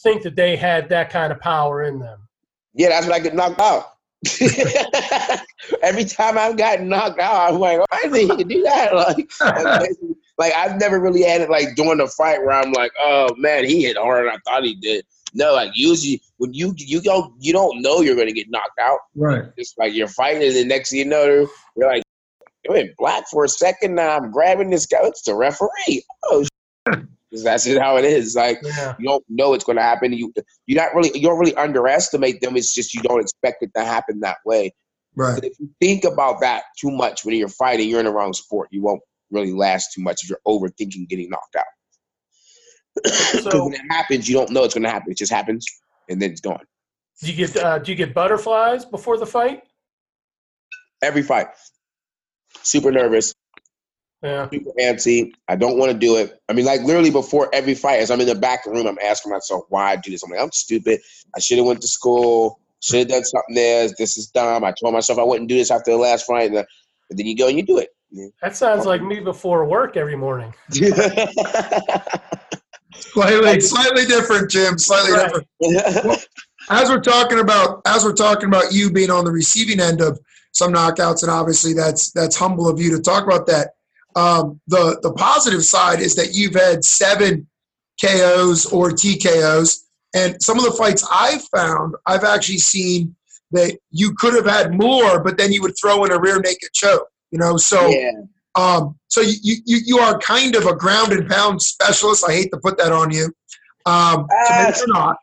think 0.03 0.21
that 0.21 0.35
they 0.35 0.57
had 0.57 0.89
that 0.89 1.09
kind 1.09 1.33
of 1.33 1.39
power 1.39 1.81
in 1.81 1.97
them. 1.97 2.27
Yeah, 2.75 2.89
that's 2.89 3.07
when 3.07 3.15
I 3.15 3.19
get 3.19 3.33
knocked 3.33 3.59
out. 3.59 3.92
Every 5.81 6.05
time 6.05 6.37
I've 6.37 6.57
gotten 6.57 6.87
knocked 6.87 7.19
out, 7.19 7.53
I'm 7.53 7.59
like, 7.59 7.79
why 7.79 8.01
did 8.03 8.37
he 8.37 8.43
do 8.43 8.63
that? 8.63 8.93
Like, 8.93 9.29
like 10.37 10.53
I've 10.53 10.79
never 10.79 10.99
really 10.99 11.23
had 11.23 11.41
it 11.41 11.49
like 11.49 11.75
during 11.75 11.97
the 11.97 12.07
fight 12.07 12.39
where 12.39 12.51
I'm 12.51 12.71
like, 12.71 12.91
oh 12.99 13.33
man, 13.37 13.65
he 13.65 13.83
hit 13.83 13.97
harder 13.97 14.29
than 14.29 14.35
I 14.35 14.49
thought 14.49 14.63
he 14.63 14.75
did. 14.75 15.05
No, 15.33 15.53
like 15.53 15.71
usually 15.73 16.21
when 16.37 16.53
you 16.53 16.73
you 16.77 17.01
don't 17.01 17.33
you 17.39 17.53
don't 17.53 17.81
know 17.81 18.01
you're 18.01 18.15
gonna 18.15 18.31
get 18.31 18.49
knocked 18.49 18.79
out. 18.79 18.99
Right. 19.15 19.43
It's 19.57 19.73
like 19.77 19.93
you're 19.93 20.07
fighting, 20.07 20.43
and 20.43 20.55
the 20.55 20.65
next 20.65 20.91
thing 20.91 20.99
you 20.99 21.05
know, 21.05 21.47
you're 21.75 21.87
like, 21.87 22.03
it 22.63 22.71
went 22.71 22.91
black 22.97 23.25
for 23.29 23.43
a 23.43 23.49
second. 23.49 23.95
Now 23.95 24.17
I'm 24.17 24.31
grabbing 24.31 24.69
this 24.69 24.85
guy. 24.85 24.99
It's 25.03 25.23
the 25.23 25.35
referee. 25.35 26.03
Oh, 26.25 26.45
that's 27.41 27.63
just 27.65 27.79
how 27.79 27.97
it 27.97 28.05
is. 28.05 28.35
Like 28.35 28.59
Yeah. 28.63 28.95
you 28.99 29.07
don't 29.07 29.23
know 29.29 29.53
it's 29.53 29.63
going 29.63 29.77
to 29.77 29.81
happen. 29.81 30.13
You 30.13 30.31
you 30.67 30.75
not 30.75 30.93
really 30.93 31.11
you 31.15 31.23
don't 31.23 31.39
really 31.39 31.55
underestimate 31.55 32.41
them. 32.41 32.55
It's 32.55 32.73
just 32.73 32.93
you 32.93 33.01
don't 33.01 33.21
expect 33.21 33.63
it 33.63 33.71
to 33.75 33.83
happen 33.83 34.19
that 34.19 34.37
way. 34.45 34.73
Right. 35.15 35.35
But 35.35 35.45
if 35.45 35.53
you 35.59 35.69
think 35.81 36.03
about 36.03 36.41
that 36.41 36.63
too 36.79 36.91
much 36.91 37.23
when 37.25 37.35
you're 37.35 37.47
fighting, 37.47 37.89
you're 37.89 37.99
in 37.99 38.05
the 38.05 38.11
wrong 38.11 38.33
sport. 38.33 38.69
You 38.71 38.81
won't 38.83 39.01
really 39.31 39.53
last 39.53 39.93
too 39.93 40.01
much 40.01 40.23
if 40.23 40.29
you're 40.29 40.39
overthinking 40.47 41.07
getting 41.09 41.29
knocked 41.29 41.55
out. 41.55 41.65
So 43.41 43.65
when 43.65 43.73
it 43.73 43.81
happens, 43.89 44.29
you 44.29 44.35
don't 44.35 44.51
know 44.51 44.63
it's 44.63 44.73
going 44.75 44.83
to 44.83 44.89
happen. 44.89 45.11
It 45.11 45.17
just 45.17 45.31
happens, 45.31 45.65
and 46.09 46.21
then 46.21 46.31
it's 46.31 46.41
gone. 46.41 46.63
do 47.21 47.31
you 47.31 47.33
get 47.35 47.55
uh, 47.57 47.79
do 47.79 47.91
you 47.91 47.95
get 47.95 48.13
butterflies 48.13 48.85
before 48.85 49.17
the 49.17 49.25
fight? 49.25 49.63
Every 51.01 51.23
fight, 51.23 51.47
super 52.61 52.91
nervous, 52.91 53.33
Yeah. 54.23 54.49
super 54.49 54.71
antsy. 54.81 55.33
I 55.49 55.55
don't 55.57 55.77
want 55.77 55.91
to 55.91 55.97
do 55.97 56.15
it. 56.15 56.39
I 56.49 56.53
mean, 56.53 56.65
like 56.65 56.81
literally 56.81 57.11
before 57.11 57.49
every 57.53 57.75
fight, 57.75 57.99
as 57.99 58.09
I'm 58.09 58.21
in 58.21 58.27
the 58.27 58.35
back 58.35 58.65
room, 58.65 58.87
I'm 58.87 58.97
asking 59.03 59.31
myself 59.33 59.63
why 59.69 59.91
I 59.91 59.95
do 59.97 60.11
this. 60.11 60.23
I'm 60.23 60.31
like, 60.31 60.39
I'm 60.39 60.51
stupid. 60.51 61.01
I 61.35 61.39
should 61.39 61.57
have 61.57 61.67
went 61.67 61.81
to 61.81 61.87
school. 61.87 62.59
Should 62.79 62.99
have 62.99 63.07
done 63.09 63.23
something 63.23 63.57
else. 63.57 63.93
This 63.97 64.17
is 64.17 64.27
dumb. 64.27 64.63
I 64.63 64.73
told 64.79 64.93
myself 64.93 65.19
I 65.19 65.23
wouldn't 65.23 65.49
do 65.49 65.57
this 65.57 65.71
after 65.71 65.91
the 65.91 65.97
last 65.97 66.25
fight, 66.25 66.47
and, 66.49 66.57
uh, 66.57 66.63
and 67.09 67.19
then 67.19 67.25
you 67.25 67.35
go 67.35 67.47
and 67.47 67.57
you 67.57 67.63
do 67.63 67.77
it. 67.79 67.89
That 68.41 68.55
sounds 68.55 68.85
like 68.85 69.01
me 69.01 69.19
before 69.19 69.65
work 69.65 69.97
every 69.97 70.15
morning. 70.15 70.53
Slightly, 72.95 73.59
slightly 73.59 74.05
different, 74.05 74.51
Jim. 74.51 74.77
Slightly 74.77 75.13
Right. 75.13 75.31
different. 75.61 76.27
As 76.69 76.89
we're 76.89 77.01
talking 77.01 77.39
about, 77.39 77.81
as 77.85 78.03
we're 78.03 78.13
talking 78.13 78.47
about 78.47 78.71
you 78.71 78.91
being 78.91 79.09
on 79.09 79.25
the 79.25 79.31
receiving 79.31 79.79
end 79.79 79.99
of 80.01 80.19
some 80.51 80.71
knockouts, 80.71 81.23
and 81.23 81.31
obviously 81.31 81.73
that's 81.73 82.11
that's 82.11 82.35
humble 82.35 82.69
of 82.69 82.79
you 82.79 82.95
to 82.95 83.01
talk 83.01 83.25
about 83.25 83.47
that. 83.47 83.71
Um, 84.15 84.59
the 84.67 84.99
the 85.01 85.13
positive 85.13 85.63
side 85.63 85.99
is 85.99 86.15
that 86.15 86.33
you've 86.33 86.55
had 86.55 86.83
seven 86.83 87.47
KOs 88.03 88.65
or 88.67 88.91
TKOs, 88.91 89.79
and 90.15 90.41
some 90.41 90.57
of 90.57 90.65
the 90.65 90.71
fights 90.71 91.05
I've 91.11 91.43
found, 91.55 91.95
I've 92.05 92.23
actually 92.23 92.59
seen 92.59 93.15
that 93.51 93.77
you 93.91 94.13
could 94.15 94.33
have 94.33 94.45
had 94.45 94.73
more, 94.73 95.23
but 95.23 95.37
then 95.37 95.51
you 95.51 95.61
would 95.61 95.75
throw 95.79 96.03
in 96.05 96.11
a 96.11 96.19
rear 96.19 96.39
naked 96.39 96.69
choke. 96.73 97.07
You 97.31 97.39
know, 97.39 97.57
so 97.57 97.87
yeah. 97.87 98.11
um, 98.55 98.97
so 99.07 99.21
you, 99.21 99.55
you 99.65 99.77
you 99.85 99.97
are 99.99 100.17
kind 100.19 100.55
of 100.55 100.65
a 100.65 100.75
ground 100.75 101.11
and 101.11 101.29
pound 101.29 101.61
specialist. 101.61 102.23
I 102.27 102.33
hate 102.33 102.51
to 102.51 102.59
put 102.59 102.77
that 102.77 102.91
on 102.91 103.11
you. 103.11 103.33
Um, 103.85 104.27
so 104.45 104.55
maybe 104.55 104.77
you're 104.77 104.87
not. 104.93 105.17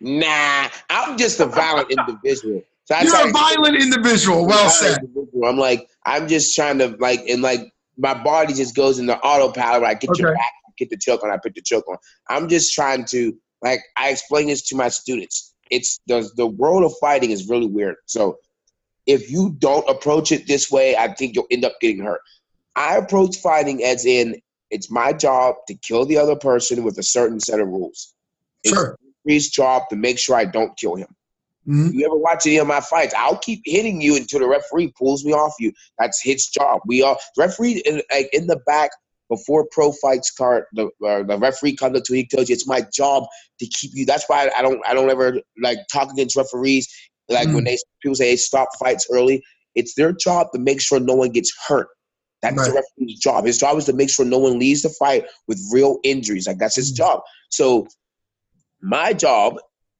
Nah, 0.00 0.68
I'm 0.90 1.16
just 1.16 1.40
a 1.40 1.46
violent 1.46 1.90
individual. 1.90 2.62
So 2.84 3.00
you're 3.00 3.28
a 3.28 3.32
violent 3.32 3.82
individual. 3.82 4.46
Well 4.46 4.70
said. 4.70 4.98
Individual. 4.98 5.46
I'm 5.46 5.56
like, 5.56 5.88
I'm 6.04 6.28
just 6.28 6.54
trying 6.54 6.78
to 6.78 6.96
like, 7.00 7.20
and 7.28 7.42
like 7.42 7.72
my 7.96 8.14
body 8.14 8.54
just 8.54 8.74
goes 8.74 8.98
into 8.98 9.16
autopilot. 9.18 9.84
I 9.84 9.94
get 9.94 10.18
your 10.18 10.34
back, 10.34 10.52
get 10.76 10.90
the 10.90 10.96
choke 10.96 11.22
on, 11.24 11.30
I 11.30 11.38
put 11.38 11.54
the 11.54 11.62
choke 11.62 11.88
on. 11.88 11.96
I'm 12.28 12.48
just 12.48 12.74
trying 12.74 13.04
to 13.06 13.34
like, 13.62 13.80
I 13.96 14.10
explain 14.10 14.48
this 14.48 14.62
to 14.68 14.76
my 14.76 14.88
students. 14.88 15.54
It's 15.70 15.98
the 16.06 16.30
the 16.36 16.46
world 16.46 16.84
of 16.84 16.92
fighting 17.00 17.30
is 17.30 17.48
really 17.48 17.66
weird. 17.66 17.96
So 18.06 18.38
if 19.06 19.30
you 19.30 19.56
don't 19.58 19.88
approach 19.88 20.32
it 20.32 20.46
this 20.46 20.70
way, 20.70 20.96
I 20.96 21.12
think 21.14 21.34
you'll 21.34 21.46
end 21.50 21.64
up 21.64 21.74
getting 21.80 22.04
hurt. 22.04 22.20
I 22.76 22.96
approach 22.96 23.38
fighting 23.38 23.82
as 23.84 24.04
in 24.04 24.40
it's 24.70 24.90
my 24.90 25.12
job 25.12 25.56
to 25.68 25.74
kill 25.74 26.04
the 26.04 26.18
other 26.18 26.36
person 26.36 26.84
with 26.84 26.98
a 26.98 27.02
certain 27.02 27.40
set 27.40 27.60
of 27.60 27.68
rules. 27.68 28.14
Sure. 28.64 28.96
the 29.00 29.12
referee's 29.24 29.50
job 29.50 29.84
to 29.90 29.96
make 29.96 30.18
sure 30.18 30.36
I 30.36 30.44
don't 30.44 30.76
kill 30.76 30.96
him. 30.96 31.08
Mhm. 31.66 31.92
You 31.92 32.06
ever 32.06 32.16
watch 32.16 32.46
any 32.46 32.58
of 32.58 32.66
my 32.66 32.80
fights? 32.80 33.14
I'll 33.16 33.38
keep 33.38 33.62
hitting 33.64 34.00
you 34.00 34.16
until 34.16 34.40
the 34.40 34.48
referee 34.48 34.92
pulls 34.98 35.24
me 35.24 35.32
off 35.32 35.54
you. 35.58 35.72
That's 35.98 36.22
his 36.22 36.46
job. 36.46 36.80
We 36.86 37.02
all 37.02 37.18
referee 37.36 37.82
in, 37.84 38.02
like, 38.10 38.28
in 38.32 38.46
the 38.46 38.60
back 38.66 38.90
before 39.28 39.66
pro 39.70 39.92
fights 39.92 40.30
start. 40.30 40.66
The 40.72 40.86
uh, 41.04 41.24
the 41.24 41.38
referee 41.38 41.76
comes 41.76 41.98
up 41.98 42.04
to 42.04 42.14
you. 42.14 42.20
He 42.20 42.26
tells 42.26 42.48
you 42.48 42.54
it's 42.54 42.68
my 42.68 42.82
job 42.94 43.24
to 43.58 43.66
keep 43.66 43.90
you. 43.94 44.06
That's 44.06 44.24
why 44.28 44.50
I 44.56 44.62
don't 44.62 44.80
I 44.86 44.94
don't 44.94 45.10
ever 45.10 45.40
like 45.60 45.78
talk 45.92 46.10
against 46.12 46.36
referees. 46.36 46.88
Like 47.28 47.48
when 47.48 47.64
they 47.64 47.76
people 48.02 48.14
say 48.14 48.30
hey, 48.30 48.36
stop 48.36 48.68
fights 48.78 49.08
early, 49.10 49.42
it's 49.74 49.94
their 49.94 50.12
job 50.12 50.48
to 50.54 50.60
make 50.60 50.80
sure 50.80 51.00
no 51.00 51.14
one 51.14 51.30
gets 51.30 51.52
hurt. 51.66 51.88
That's 52.42 52.54
the 52.68 52.74
referee's 52.74 53.18
job. 53.18 53.46
His 53.46 53.58
job 53.58 53.76
is 53.78 53.86
to 53.86 53.92
make 53.92 54.10
sure 54.10 54.24
no 54.24 54.38
one 54.38 54.58
leaves 54.60 54.82
the 54.82 54.90
fight 54.90 55.24
with 55.48 55.60
real 55.72 55.98
injuries. 56.04 56.46
Like 56.46 56.58
that's 56.58 56.76
his 56.76 56.92
job. 56.92 57.22
So 57.50 57.88
my 58.80 59.12
job 59.12 59.56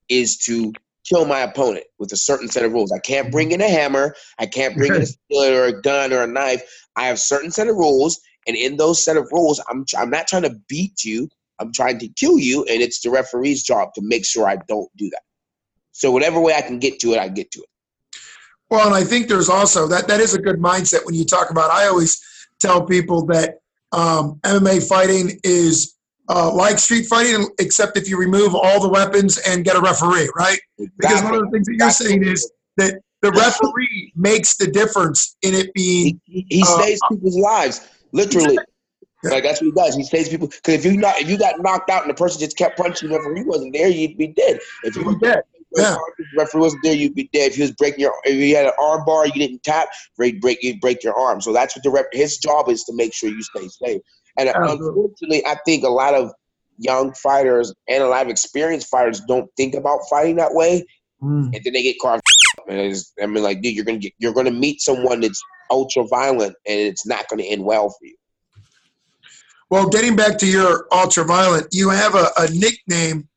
is 0.09 0.37
to 0.39 0.73
kill 1.09 1.25
my 1.25 1.41
opponent 1.41 1.85
with 1.99 2.13
a 2.13 2.17
certain 2.17 2.49
set 2.49 2.65
of 2.65 2.73
rules. 2.73 2.93
I 2.93 2.99
can't 2.99 3.31
bring 3.31 3.53
in 3.53 3.61
a 3.61 3.69
hammer. 3.69 4.15
I 4.39 4.47
can't 4.47 4.77
bring 4.77 4.95
in 4.95 5.03
a 5.03 5.07
skillet 5.31 5.53
or 5.53 5.65
a 5.65 5.81
gun 5.81 6.13
or 6.13 6.23
a 6.23 6.27
knife. 6.27 6.63
I 6.97 7.07
have 7.07 7.19
certain 7.19 7.51
set 7.51 7.69
of 7.69 7.77
rules, 7.77 8.21
and 8.47 8.57
in 8.57 8.77
those 8.77 9.03
set 9.05 9.17
of 9.17 9.29
rules, 9.33 9.61
I'm 9.69 9.85
I'm 9.97 10.11
not 10.11 10.27
trying 10.27 10.43
to 10.43 10.57
beat 10.69 11.05
you. 11.05 11.29
I'm 11.59 11.73
trying 11.73 11.99
to 12.01 12.09
kill 12.09 12.39
you, 12.39 12.65
and 12.65 12.83
it's 12.83 13.01
the 13.01 13.11
referee's 13.11 13.63
job 13.63 13.95
to 13.95 14.03
make 14.03 14.27
sure 14.27 14.49
I 14.49 14.57
don't 14.69 14.91
do 14.97 15.09
that. 15.11 15.23
So 15.93 16.11
whatever 16.11 16.41
way 16.41 16.55
I 16.55 16.61
can 16.61 16.79
get 16.79 17.01
to 17.01 17.13
it, 17.15 17.19
I 17.19 17.29
get 17.29 17.51
to 17.53 17.61
it. 17.61 17.69
Well, 18.69 18.87
and 18.87 18.95
I 18.95 19.05
think 19.05 19.29
there's 19.29 19.49
also 19.49 19.87
that 19.89 20.09
that 20.09 20.21
is 20.21 20.35
a 20.35 20.41
good 20.41 20.57
mindset 20.57 21.05
when 21.05 21.15
you 21.15 21.25
talk 21.25 21.51
about. 21.51 21.71
I 21.71 21.87
always 21.87 22.21
tell 22.61 22.85
people 22.85 23.25
that 23.27 23.61
um, 23.93 24.41
MMA 24.43 24.87
fighting 24.87 25.39
is 25.45 25.96
uh, 26.29 26.53
like 26.53 26.79
street 26.79 27.07
fighting, 27.07 27.49
except 27.59 27.97
if 27.97 28.09
you 28.09 28.19
remove 28.19 28.55
all 28.55 28.81
the 28.81 28.89
weapons 28.89 29.39
and 29.39 29.65
get 29.65 29.77
a 29.77 29.81
referee, 29.81 30.31
right? 30.37 30.59
Because 30.99 31.23
one 31.23 31.35
of 31.35 31.43
the 31.43 31.51
things 31.51 31.67
that 31.67 31.77
you're 31.77 31.91
saying 31.91 32.25
is 32.25 32.51
that 32.77 33.01
the 33.23 33.33
referee 33.33 34.13
makes 34.15 34.57
the 34.57 34.67
difference 34.67 35.37
in 35.43 35.55
it 35.55 35.73
being 35.75 36.21
he, 36.25 36.47
he 36.49 36.63
Uh, 36.63 36.83
saves 36.83 37.01
people's 37.11 37.39
lives, 37.39 37.89
literally. 38.13 38.59
Like 39.25 39.43
that's 39.43 39.61
what 39.61 39.67
he 39.67 39.73
does. 39.73 39.97
He 39.97 40.05
saves 40.05 40.29
people. 40.29 40.49
Because 40.49 40.75
if 40.75 40.85
you 40.85 40.99
not 40.99 41.21
if 41.21 41.29
you 41.29 41.39
got 41.39 41.61
knocked 41.61 41.91
out 41.91 42.03
and 42.03 42.11
the 42.11 42.15
person 42.15 42.39
just 42.39 42.57
kept 42.57 42.77
punching, 42.77 43.09
the 43.09 43.17
referee 43.19 43.45
wasn't 43.45 43.73
there, 43.73 43.89
you'd 43.89 44.17
be 44.17 44.29
dead. 44.29 44.61
If 44.85 44.97
you 44.97 45.05
were 45.05 45.17
dead. 45.17 45.43
Yeah. 45.77 45.97
the 46.17 46.25
referee 46.39 46.61
wasn't 46.61 46.83
there, 46.85 46.95
you'd 46.95 47.15
be 47.15 47.29
dead. 47.33 47.51
If 47.51 47.57
he 47.57 47.63
was 47.63 47.73
breaking 47.73 48.01
your, 48.01 48.15
if 48.25 48.35
you 48.35 48.57
had 48.57 48.67
an 48.67 48.73
arm 48.81 49.05
bar, 49.05 49.27
you 49.27 49.33
didn't 49.33 49.63
tap, 49.63 49.89
break, 50.17 50.41
break, 50.41 50.63
you 50.63 50.79
break 50.79 51.03
your 51.03 51.15
arm. 51.15 51.41
So 51.41 51.53
that's 51.53 51.77
what 51.77 51.83
the 51.83 51.91
ref. 51.91 52.07
His 52.13 52.39
job 52.39 52.69
is 52.69 52.85
to 52.85 52.95
make 52.95 53.13
sure 53.13 53.31
you 53.31 53.43
stay 53.43 53.69
safe. 53.69 54.01
And 54.39 54.49
Absolutely. 54.49 54.87
unfortunately, 54.87 55.47
I 55.47 55.57
think 55.65 55.85
a 55.85 55.89
lot 55.89 56.15
of 56.15 56.33
young 56.79 57.13
fighters 57.15 57.73
and 57.89 58.03
a 58.03 58.09
lot 58.09 58.23
of 58.23 58.29
experienced 58.29 58.89
fighters 58.89 59.21
don't 59.27 59.51
think 59.57 59.75
about 59.75 60.01
fighting 60.11 60.37
that 60.37 60.53
way, 60.53 60.85
Mm. 61.23 61.55
and 61.55 61.65
then 61.65 61.73
they 61.73 61.83
get 61.83 61.97
carved. 61.99 62.23
And 62.69 62.79
it's, 62.79 63.13
I 63.23 63.25
mean, 63.27 63.43
like, 63.43 63.63
dude, 63.63 63.75
you're 63.75 63.87
gonna 63.87 63.97
get, 63.99 64.13
you're 64.19 64.35
gonna 64.35 64.51
meet 64.51 64.83
someone 64.83 65.21
that's 65.21 65.43
ultra 65.71 66.05
violent, 66.07 66.55
and 66.67 66.79
it's 66.79 67.07
not 67.07 67.27
gonna 67.29 67.45
end 67.45 67.65
well 67.65 67.89
for 67.89 68.05
you. 68.05 68.17
Well, 69.71 69.89
getting 69.89 70.15
back 70.15 70.37
to 70.39 70.47
your 70.47 70.87
ultra 70.93 71.25
violent, 71.25 71.69
you 71.73 71.89
have 71.89 72.15
a, 72.15 72.29
a 72.37 72.51
nickname, 72.51 73.29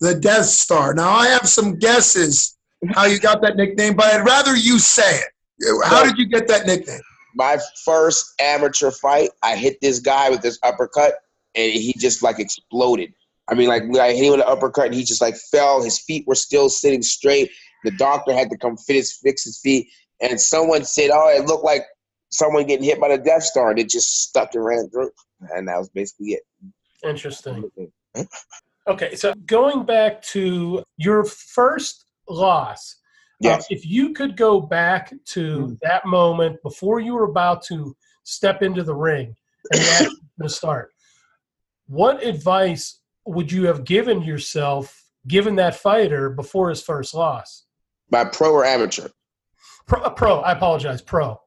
the 0.00 0.14
Death 0.14 0.46
Star. 0.46 0.94
Now, 0.94 1.10
I 1.10 1.28
have 1.28 1.48
some 1.48 1.78
guesses 1.78 2.56
how 2.94 3.04
you 3.04 3.18
got 3.18 3.40
that 3.42 3.56
nickname, 3.56 3.94
but 3.94 4.06
I'd 4.06 4.24
rather 4.24 4.54
you 4.56 4.78
say 4.78 5.20
it. 5.20 5.84
How 5.84 6.04
did 6.04 6.18
you 6.18 6.26
get 6.26 6.46
that 6.48 6.66
nickname? 6.66 7.00
My 7.36 7.58
first 7.84 8.34
amateur 8.40 8.90
fight, 8.90 9.30
I 9.42 9.56
hit 9.56 9.78
this 9.80 10.00
guy 10.00 10.30
with 10.30 10.40
this 10.40 10.58
uppercut, 10.62 11.14
and 11.54 11.72
he 11.72 11.94
just 11.98 12.22
like 12.22 12.38
exploded. 12.38 13.12
I 13.48 13.54
mean, 13.54 13.68
like 13.68 13.82
I 14.00 14.12
hit 14.12 14.24
him 14.24 14.32
with 14.32 14.40
an 14.40 14.46
uppercut, 14.48 14.86
and 14.86 14.94
he 14.94 15.04
just 15.04 15.20
like 15.20 15.36
fell. 15.36 15.82
His 15.82 16.00
feet 16.00 16.26
were 16.26 16.34
still 16.34 16.68
sitting 16.68 17.02
straight. 17.02 17.50
The 17.84 17.92
doctor 17.92 18.32
had 18.32 18.50
to 18.50 18.56
come 18.56 18.76
fit 18.76 18.96
his, 18.96 19.12
fix 19.22 19.44
his 19.44 19.60
feet, 19.60 19.86
and 20.20 20.40
someone 20.40 20.84
said, 20.84 21.10
"Oh, 21.12 21.28
it 21.28 21.46
looked 21.46 21.64
like 21.64 21.84
someone 22.30 22.66
getting 22.66 22.84
hit 22.84 23.00
by 23.00 23.08
the 23.08 23.18
Death 23.22 23.44
Star," 23.44 23.70
and 23.70 23.78
it 23.78 23.88
just 23.88 24.22
stuck 24.22 24.54
and 24.54 24.64
ran 24.64 24.88
through. 24.90 25.10
And 25.54 25.68
that 25.68 25.78
was 25.78 25.90
basically 25.90 26.28
it. 26.28 26.42
Interesting. 27.04 27.70
Mm-hmm. 27.78 28.22
Okay, 28.88 29.14
so 29.14 29.34
going 29.46 29.84
back 29.84 30.22
to 30.22 30.82
your 30.96 31.24
first 31.24 32.06
loss, 32.28 32.96
uh, 33.44 33.60
if 33.70 33.86
you 33.86 34.12
could 34.12 34.36
go 34.36 34.60
back 34.60 35.12
to 35.26 35.66
Hmm. 35.66 35.74
that 35.82 36.06
moment 36.06 36.62
before 36.62 37.00
you 37.00 37.14
were 37.14 37.24
about 37.24 37.62
to 37.64 37.94
step 38.24 38.62
into 38.62 38.82
the 38.82 38.94
ring 38.94 39.34
and 39.72 40.08
to 40.42 40.48
start, 40.48 40.92
what 41.86 42.22
advice 42.22 43.00
would 43.26 43.50
you 43.50 43.66
have 43.66 43.84
given 43.84 44.22
yourself, 44.22 45.04
given 45.26 45.56
that 45.56 45.74
fighter 45.76 46.30
before 46.30 46.70
his 46.70 46.82
first 46.82 47.14
loss? 47.14 47.64
By 48.10 48.24
pro 48.24 48.52
or 48.52 48.64
amateur? 48.64 49.08
Pro, 49.86 50.00
uh, 50.00 50.10
pro. 50.10 50.40
I 50.40 50.52
apologize. 50.52 51.02
Pro. 51.02 51.40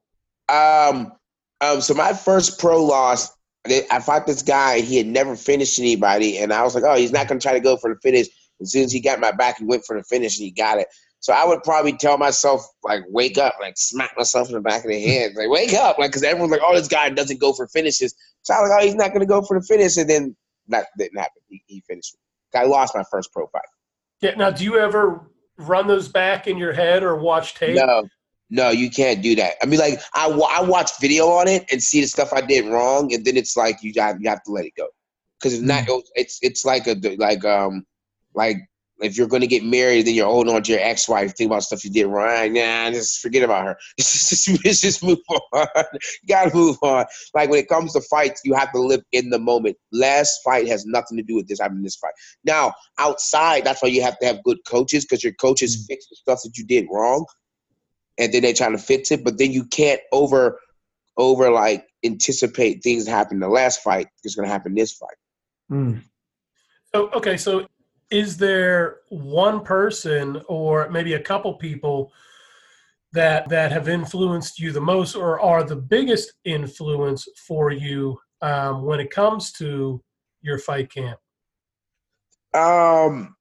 Um, 0.48 1.12
um, 1.60 1.80
so 1.80 1.94
my 1.94 2.12
first 2.12 2.58
pro 2.58 2.82
loss, 2.82 3.30
I 3.66 4.00
fought 4.00 4.26
this 4.26 4.42
guy. 4.42 4.80
He 4.80 4.96
had 4.96 5.06
never 5.06 5.36
finished 5.36 5.78
anybody, 5.78 6.38
and 6.38 6.52
I 6.52 6.62
was 6.62 6.74
like, 6.74 6.84
oh, 6.84 6.96
he's 6.96 7.12
not 7.12 7.28
gonna 7.28 7.40
try 7.40 7.52
to 7.52 7.60
go 7.60 7.76
for 7.76 7.92
the 7.94 8.00
finish. 8.00 8.28
As 8.60 8.72
soon 8.72 8.84
as 8.84 8.92
he 8.92 9.00
got 9.00 9.20
my 9.20 9.32
back, 9.32 9.58
he 9.58 9.64
went 9.64 9.84
for 9.86 9.96
the 9.96 10.02
finish 10.04 10.38
and 10.38 10.44
he 10.44 10.50
got 10.50 10.78
it. 10.78 10.88
So 11.20 11.34
I 11.34 11.44
would 11.44 11.62
probably 11.62 11.92
tell 11.92 12.16
myself, 12.16 12.66
like, 12.82 13.02
wake 13.08 13.36
up, 13.36 13.54
like, 13.60 13.74
smack 13.76 14.12
myself 14.16 14.48
in 14.48 14.54
the 14.54 14.60
back 14.60 14.84
of 14.84 14.90
the 14.90 15.00
head, 15.06 15.32
like, 15.36 15.50
wake 15.50 15.74
up, 15.74 15.98
like, 15.98 16.10
because 16.10 16.22
everyone's 16.22 16.52
like, 16.52 16.62
oh, 16.64 16.74
this 16.74 16.88
guy 16.88 17.10
doesn't 17.10 17.40
go 17.40 17.52
for 17.52 17.66
finishes. 17.68 18.14
So 18.42 18.54
I 18.54 18.60
was 18.60 18.70
like, 18.70 18.80
oh, 18.80 18.84
he's 18.84 18.94
not 18.94 19.12
gonna 19.12 19.26
go 19.26 19.42
for 19.42 19.58
the 19.58 19.66
finish, 19.66 19.96
and 19.96 20.08
then 20.08 20.36
that 20.68 20.86
didn't 20.98 21.18
happen. 21.18 21.42
He, 21.48 21.62
he 21.66 21.82
finished. 21.86 22.16
I 22.54 22.64
lost 22.64 22.94
my 22.94 23.04
first 23.10 23.32
pro 23.32 23.46
fight. 23.48 23.62
Yeah. 24.20 24.34
Now, 24.34 24.50
do 24.50 24.64
you 24.64 24.78
ever 24.78 25.30
run 25.56 25.86
those 25.86 26.08
back 26.08 26.46
in 26.46 26.58
your 26.58 26.72
head 26.72 27.02
or 27.02 27.16
watch 27.16 27.54
tape? 27.54 27.76
No, 27.76 28.08
no, 28.50 28.70
you 28.70 28.90
can't 28.90 29.22
do 29.22 29.36
that. 29.36 29.54
I 29.62 29.66
mean, 29.66 29.78
like 29.78 30.00
I, 30.14 30.28
I 30.28 30.62
watch 30.62 30.90
video 31.00 31.26
on 31.28 31.48
it 31.48 31.64
and 31.70 31.82
see 31.82 32.00
the 32.00 32.06
stuff 32.06 32.32
I 32.32 32.40
did 32.40 32.66
wrong, 32.66 33.12
and 33.12 33.24
then 33.24 33.36
it's 33.36 33.56
like 33.56 33.82
you 33.82 33.92
got 33.92 34.20
you 34.20 34.28
have 34.28 34.42
to 34.44 34.52
let 34.52 34.64
it 34.64 34.72
go 34.76 34.88
because 35.38 35.54
it's 35.54 35.62
not. 35.62 35.84
It's 36.14 36.38
it's 36.42 36.64
like 36.64 36.86
a 36.86 36.96
like 37.18 37.44
um 37.44 37.84
like 38.34 38.56
if 39.00 39.16
you're 39.16 39.28
going 39.28 39.40
to 39.40 39.46
get 39.46 39.64
married, 39.64 40.06
then 40.06 40.14
you're 40.14 40.26
holding 40.26 40.54
on 40.54 40.62
to 40.62 40.72
your 40.72 40.80
ex-wife. 40.80 41.34
Think 41.34 41.48
about 41.48 41.62
stuff 41.62 41.84
you 41.84 41.90
did 41.90 42.06
wrong. 42.06 42.52
Nah, 42.52 42.90
just 42.90 43.20
forget 43.20 43.42
about 43.42 43.64
her. 43.64 43.76
Just, 43.98 44.62
just, 44.62 44.82
just 44.82 45.04
move 45.04 45.18
on. 45.52 45.66
you 45.92 46.28
gotta 46.28 46.54
move 46.54 46.76
on. 46.82 47.04
Like 47.34 47.50
when 47.50 47.58
it 47.58 47.68
comes 47.68 47.92
to 47.92 48.00
fights, 48.00 48.40
you 48.44 48.54
have 48.54 48.72
to 48.72 48.80
live 48.80 49.02
in 49.12 49.30
the 49.30 49.38
moment. 49.38 49.76
Last 49.92 50.40
fight 50.44 50.68
has 50.68 50.86
nothing 50.86 51.16
to 51.16 51.22
do 51.22 51.34
with 51.34 51.48
this. 51.48 51.60
I'm 51.60 51.76
in 51.76 51.82
this 51.82 51.96
fight 51.96 52.12
now. 52.44 52.72
Outside, 52.98 53.64
that's 53.64 53.82
why 53.82 53.88
you 53.88 54.02
have 54.02 54.18
to 54.20 54.26
have 54.26 54.42
good 54.44 54.58
coaches 54.66 55.04
because 55.04 55.24
your 55.24 55.32
coaches 55.34 55.84
fix 55.88 56.08
the 56.08 56.16
stuff 56.16 56.40
that 56.44 56.56
you 56.56 56.64
did 56.64 56.86
wrong 56.90 57.26
and 58.20 58.32
then 58.32 58.42
they 58.42 58.52
try 58.52 58.70
to 58.70 58.78
fix 58.78 59.10
it, 59.10 59.24
but 59.24 59.38
then 59.38 59.50
you 59.50 59.64
can't 59.64 60.00
over 60.12 60.60
over 61.16 61.50
like 61.50 61.86
anticipate 62.04 62.82
things 62.82 63.04
that 63.04 63.10
happened 63.10 63.42
in 63.42 63.48
the 63.48 63.54
last 63.54 63.82
fight 63.82 64.08
is 64.24 64.34
going 64.34 64.46
to 64.46 64.52
happen 64.52 64.74
this 64.74 64.92
fight. 64.92 65.16
Mm. 65.70 66.02
So 66.94 67.10
okay, 67.10 67.36
so 67.36 67.66
is 68.10 68.36
there 68.36 68.98
one 69.08 69.60
person 69.60 70.40
or 70.48 70.90
maybe 70.90 71.14
a 71.14 71.20
couple 71.20 71.54
people 71.54 72.12
that 73.12 73.48
that 73.48 73.72
have 73.72 73.88
influenced 73.88 74.58
you 74.58 74.72
the 74.72 74.80
most 74.80 75.16
or 75.16 75.40
are 75.40 75.64
the 75.64 75.76
biggest 75.76 76.32
influence 76.44 77.26
for 77.46 77.70
you 77.70 78.18
um, 78.42 78.84
when 78.84 79.00
it 79.00 79.10
comes 79.10 79.52
to 79.52 80.02
your 80.42 80.58
fight 80.58 80.92
camp? 80.92 81.18
Um, 82.54 83.36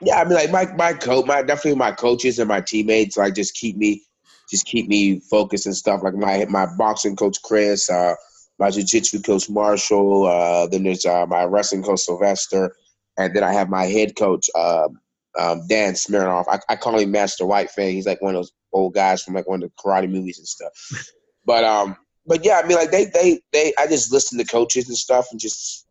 yeah, 0.00 0.20
I 0.20 0.24
mean, 0.24 0.34
like 0.34 0.50
my 0.50 0.66
my 0.74 0.92
coach, 0.92 1.26
my 1.26 1.42
definitely 1.42 1.78
my 1.78 1.92
coaches 1.92 2.38
and 2.38 2.48
my 2.48 2.60
teammates, 2.60 3.16
like 3.16 3.34
just 3.34 3.54
keep 3.54 3.76
me, 3.76 4.02
just 4.50 4.66
keep 4.66 4.88
me 4.88 5.20
focused 5.20 5.66
and 5.66 5.76
stuff. 5.76 6.02
Like 6.02 6.14
my 6.14 6.44
my 6.48 6.66
boxing 6.76 7.16
coach 7.16 7.40
Chris, 7.42 7.88
uh, 7.90 8.14
my 8.58 8.70
jiu-jitsu 8.70 9.20
coach 9.20 9.50
Marshall, 9.50 10.26
uh, 10.26 10.66
then 10.66 10.82
there's 10.84 11.04
uh, 11.04 11.26
my 11.26 11.44
wrestling 11.44 11.82
coach 11.82 12.00
Sylvester, 12.00 12.74
and 13.18 13.34
then 13.34 13.42
I 13.44 13.52
have 13.52 13.68
my 13.68 13.84
head 13.86 14.16
coach 14.16 14.48
um, 14.58 15.00
um, 15.38 15.62
Dan 15.68 15.94
Smirnoff. 15.94 16.46
I, 16.48 16.60
I 16.68 16.76
call 16.76 16.98
him 16.98 17.10
Master 17.10 17.46
White 17.46 17.70
Fang. 17.70 17.92
He's 17.94 18.06
like 18.06 18.22
one 18.22 18.34
of 18.34 18.38
those 18.38 18.52
old 18.72 18.94
guys 18.94 19.22
from 19.22 19.34
like 19.34 19.48
one 19.48 19.62
of 19.62 19.70
the 19.70 19.74
karate 19.82 20.10
movies 20.10 20.38
and 20.38 20.46
stuff. 20.48 20.72
But 21.46 21.62
um, 21.62 21.96
but 22.26 22.44
yeah, 22.44 22.60
I 22.62 22.66
mean, 22.66 22.76
like 22.76 22.90
they 22.90 23.04
they 23.04 23.40
they, 23.52 23.72
I 23.78 23.86
just 23.86 24.12
listen 24.12 24.36
to 24.38 24.44
coaches 24.44 24.88
and 24.88 24.96
stuff 24.96 25.28
and 25.30 25.38
just 25.40 25.86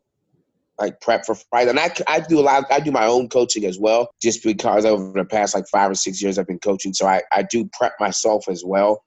like 0.80 1.00
prep 1.00 1.26
for 1.26 1.36
fight. 1.36 1.70
And 1.70 1.80
I, 1.80 1.94
I 2.08 2.20
do 2.20 2.40
a 2.40 2.42
lot. 2.42 2.66
I 2.70 2.80
do 2.82 2.92
my 2.92 3.06
own 3.06 3.30
coaching 3.30 3.66
as 3.66 3.80
well, 3.80 4.10
just 4.22 4.44
because 4.44 4.86
over 4.86 5.14
the 5.14 5.26
past 5.26 5.56
like 5.56 5.66
five 5.72 5.90
or 5.92 5.96
six 5.96 6.22
years 6.22 6.38
I've 6.38 6.48
been 6.48 6.60
coaching. 6.60 6.94
So 6.94 7.08
I, 7.08 7.22
I 7.32 7.44
do 7.44 7.70
prep 7.72 7.94
myself 8.00 8.50
as 8.50 8.64
well 8.66 9.02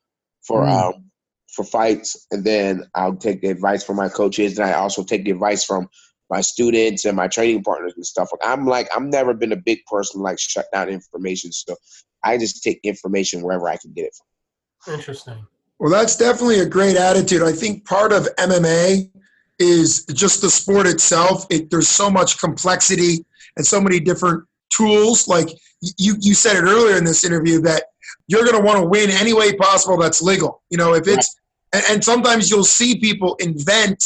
for 0.47 0.67
Mm. 0.67 0.89
um 0.89 1.11
for 1.53 1.65
fights, 1.65 2.27
and 2.31 2.45
then 2.45 2.85
I'll 2.95 3.17
take 3.17 3.41
the 3.43 3.49
advice 3.49 3.85
from 3.85 3.97
my 3.97 4.09
coaches, 4.09 4.59
and 4.59 4.69
I 4.69 4.75
also 4.75 5.03
take 5.05 5.25
the 5.25 5.31
advice 5.33 5.65
from 5.65 5.89
my 6.31 6.41
students 6.41 7.05
and 7.05 7.17
my 7.17 7.29
training 7.29 7.63
partners 7.63 7.95
and 7.97 8.05
stuff. 8.05 8.31
I'm 8.43 8.67
like 8.67 8.89
I've 8.95 9.03
never 9.03 9.35
been 9.35 9.53
a 9.53 9.57
big 9.57 9.85
person 9.87 10.21
like 10.21 10.39
shut 10.39 10.67
down 10.73 10.89
information, 10.89 11.53
so 11.53 11.77
I 12.25 12.39
just 12.39 12.63
take 12.63 12.81
information 12.83 13.43
wherever 13.43 13.69
I 13.69 13.77
can 13.77 13.93
get 13.93 14.07
it 14.07 14.15
from. 14.15 14.95
Interesting. 14.95 15.47
Well, 15.79 15.91
that's 15.91 16.17
definitely 16.17 16.61
a 16.61 16.67
great 16.67 16.97
attitude. 16.97 17.43
I 17.43 17.53
think 17.53 17.87
part 17.87 18.13
of 18.13 18.29
MMA 18.37 19.11
is 19.59 20.05
just 20.07 20.41
the 20.41 20.51
sport 20.51 20.87
itself. 20.87 21.47
It, 21.51 21.71
there's 21.71 21.89
so 21.89 22.11
much 22.11 22.39
complexity 22.39 23.25
and 23.57 23.67
so 23.67 23.81
many 23.81 24.01
different 24.01 24.45
tools. 24.71 25.29
Like 25.29 25.49
you, 25.97 26.17
you 26.21 26.35
said 26.35 26.57
it 26.57 26.63
earlier 26.63 26.97
in 26.97 27.05
this 27.05 27.25
interview 27.25 27.61
that 27.63 27.85
you're 28.27 28.45
going 28.45 28.57
to 28.57 28.63
want 28.63 28.81
to 28.81 28.87
win 28.87 29.11
any 29.11 29.33
way 29.33 29.55
possible 29.55 29.97
that's 29.97 30.23
legal. 30.23 30.63
You 30.71 30.79
know, 30.79 30.95
if 30.95 31.07
it's, 31.07 31.37
and, 31.73 31.85
and 31.91 32.05
sometimes 32.05 32.51
you'll 32.51 32.65
see 32.65 32.99
people 32.99 33.37
invent 33.37 34.03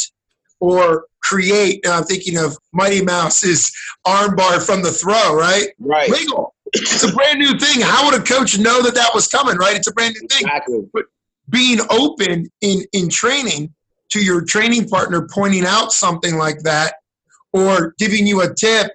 or 0.59 1.05
create. 1.23 1.85
And 1.85 1.93
I'm 1.93 2.03
thinking 2.03 2.37
of 2.37 2.57
Mighty 2.71 3.03
Mouse's 3.03 3.71
armbar 4.05 4.63
from 4.65 4.81
the 4.83 4.91
throw, 4.91 5.35
right? 5.35 5.67
Right. 5.79 6.09
Legal. 6.09 6.53
It's 6.73 7.03
a 7.03 7.11
brand 7.13 7.39
new 7.39 7.57
thing. 7.57 7.81
How 7.81 8.05
would 8.05 8.19
a 8.19 8.23
coach 8.23 8.57
know 8.57 8.81
that 8.81 8.95
that 8.95 9.11
was 9.13 9.27
coming, 9.27 9.57
right? 9.57 9.75
It's 9.75 9.87
a 9.87 9.93
brand 9.93 10.15
new 10.19 10.27
thing 10.27 10.47
Exactly. 10.47 10.81
But 10.93 11.05
being 11.49 11.79
open 11.89 12.49
in 12.61 12.83
in 12.93 13.09
training 13.09 13.73
to 14.11 14.23
your 14.23 14.43
training 14.45 14.87
partner 14.87 15.27
pointing 15.31 15.65
out 15.65 15.91
something 15.91 16.37
like 16.37 16.59
that 16.63 16.95
or 17.51 17.93
giving 17.99 18.25
you 18.25 18.41
a 18.41 18.53
tip 18.53 18.91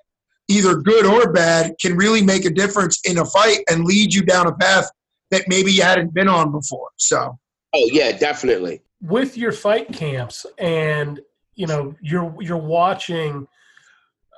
either 0.48 0.76
good 0.76 1.04
or 1.04 1.30
bad 1.32 1.74
can 1.80 1.94
really 1.96 2.22
make 2.22 2.44
a 2.46 2.50
difference 2.50 3.00
in 3.04 3.18
a 3.18 3.24
fight 3.24 3.58
and 3.70 3.84
lead 3.84 4.14
you 4.14 4.22
down 4.22 4.46
a 4.46 4.54
path 4.54 4.88
that 5.30 5.44
maybe 5.46 5.70
you 5.70 5.82
hadn't 5.82 6.14
been 6.14 6.26
on 6.28 6.50
before 6.50 6.88
so 6.96 7.38
Oh 7.74 7.88
yeah, 7.92 8.12
definitely. 8.16 8.80
with 9.02 9.36
your 9.36 9.52
fight 9.52 9.92
camps 9.92 10.46
and 10.58 11.20
you 11.58 11.66
know 11.66 11.94
you're 12.00 12.34
you're 12.40 12.56
watching 12.56 13.46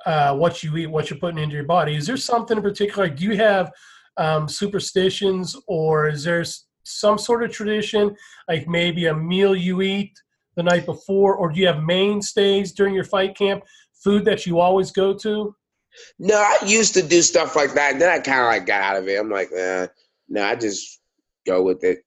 uh, 0.05 0.35
what 0.35 0.63
you 0.63 0.75
eat 0.75 0.87
what 0.87 1.09
you're 1.09 1.19
putting 1.19 1.37
into 1.37 1.55
your 1.55 1.63
body 1.63 1.95
is 1.95 2.07
there 2.07 2.17
something 2.17 2.57
in 2.57 2.63
particular 2.63 3.07
do 3.07 3.23
you 3.23 3.37
have 3.37 3.71
um, 4.17 4.49
superstitions 4.49 5.55
or 5.67 6.09
is 6.09 6.23
there 6.23 6.43
some 6.83 7.17
sort 7.17 7.43
of 7.43 7.51
tradition 7.51 8.13
like 8.49 8.67
maybe 8.67 9.05
a 9.05 9.15
meal 9.15 9.55
you 9.55 9.81
eat 9.81 10.11
the 10.55 10.63
night 10.63 10.85
before 10.85 11.35
or 11.35 11.51
do 11.51 11.59
you 11.59 11.67
have 11.67 11.83
mainstays 11.83 12.73
during 12.73 12.93
your 12.93 13.03
fight 13.03 13.37
camp 13.37 13.63
food 14.03 14.25
that 14.25 14.45
you 14.47 14.59
always 14.59 14.91
go 14.91 15.13
to 15.13 15.55
No, 16.17 16.35
I 16.35 16.57
used 16.65 16.95
to 16.95 17.03
do 17.03 17.21
stuff 17.21 17.55
like 17.55 17.73
that, 17.73 17.99
then 17.99 18.09
I 18.09 18.19
kind 18.19 18.39
of 18.39 18.47
like 18.47 18.65
got 18.65 18.81
out 18.81 18.97
of 18.97 19.07
it. 19.07 19.19
I'm 19.19 19.29
like, 19.29 19.49
nah, 19.51 19.87
no, 20.29 20.43
I 20.43 20.55
just 20.55 21.01
go 21.45 21.61
with 21.61 21.83
it. 21.83 21.99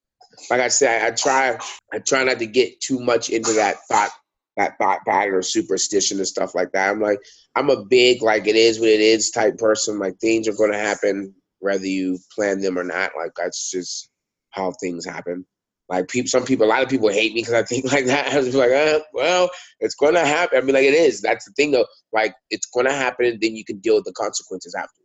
Like 0.50 0.61
I 0.61 0.68
said, 0.68 1.03
I 1.03 1.14
try, 1.14 1.59
I 1.92 1.98
try 1.98 2.24
not 2.24 2.38
to 2.38 2.46
get 2.46 2.81
too 2.81 2.98
much 2.98 3.29
into 3.29 3.53
that 3.53 3.77
thought, 3.87 4.11
that 4.57 4.79
thought 4.79 5.05
pattern 5.07 5.35
or 5.35 5.43
superstition 5.43 6.19
and 6.19 6.27
stuff 6.27 6.55
like 6.55 6.73
that. 6.73 6.90
I'm 6.90 7.01
like, 7.01 7.21
I'm 7.57 7.71
a 7.71 7.85
big 7.85 8.23
like 8.23 8.47
it 8.47 8.57
is 8.57 8.79
what 8.79 8.88
it 8.88 9.01
is 9.01 9.31
type 9.31 9.59
person. 9.59 9.99
Like 9.99 10.19
things 10.19 10.49
are 10.49 10.55
going 10.55 10.73
to 10.73 10.79
happen 10.79 11.35
whether 11.61 11.87
you 11.87 12.19
plan 12.35 12.61
them 12.61 12.79
or 12.79 12.85
not. 12.85 13.12
Like 13.17 13.33
that's 13.37 13.71
just 13.71 14.11
how 14.51 14.73
things 14.81 15.05
happen. 15.05 15.47
Like 15.88 16.09
people, 16.09 16.29
some 16.29 16.45
people, 16.45 16.67
a 16.67 16.69
lot 16.69 16.83
of 16.83 16.88
people 16.88 17.09
hate 17.09 17.35
me 17.35 17.40
because 17.40 17.55
I 17.55 17.62
think 17.62 17.85
like 17.93 18.07
that. 18.07 18.33
I 18.33 18.38
was 18.38 18.55
like, 18.55 18.71
uh, 18.71 19.01
well, 19.12 19.51
it's 19.81 19.95
going 19.95 20.14
to 20.14 20.25
happen. 20.25 20.59
I 20.59 20.61
mean, 20.61 20.75
like 20.75 20.85
it 20.85 20.95
is. 20.95 21.21
That's 21.21 21.45
the 21.45 21.53
thing 21.53 21.73
though. 21.73 21.87
Like 22.12 22.35
it's 22.51 22.67
going 22.67 22.87
to 22.87 22.93
happen, 22.93 23.27
and 23.27 23.40
then 23.40 23.57
you 23.57 23.64
can 23.64 23.79
deal 23.79 23.97
with 23.97 24.05
the 24.05 24.12
consequences 24.12 24.75
afterwards 24.75 25.05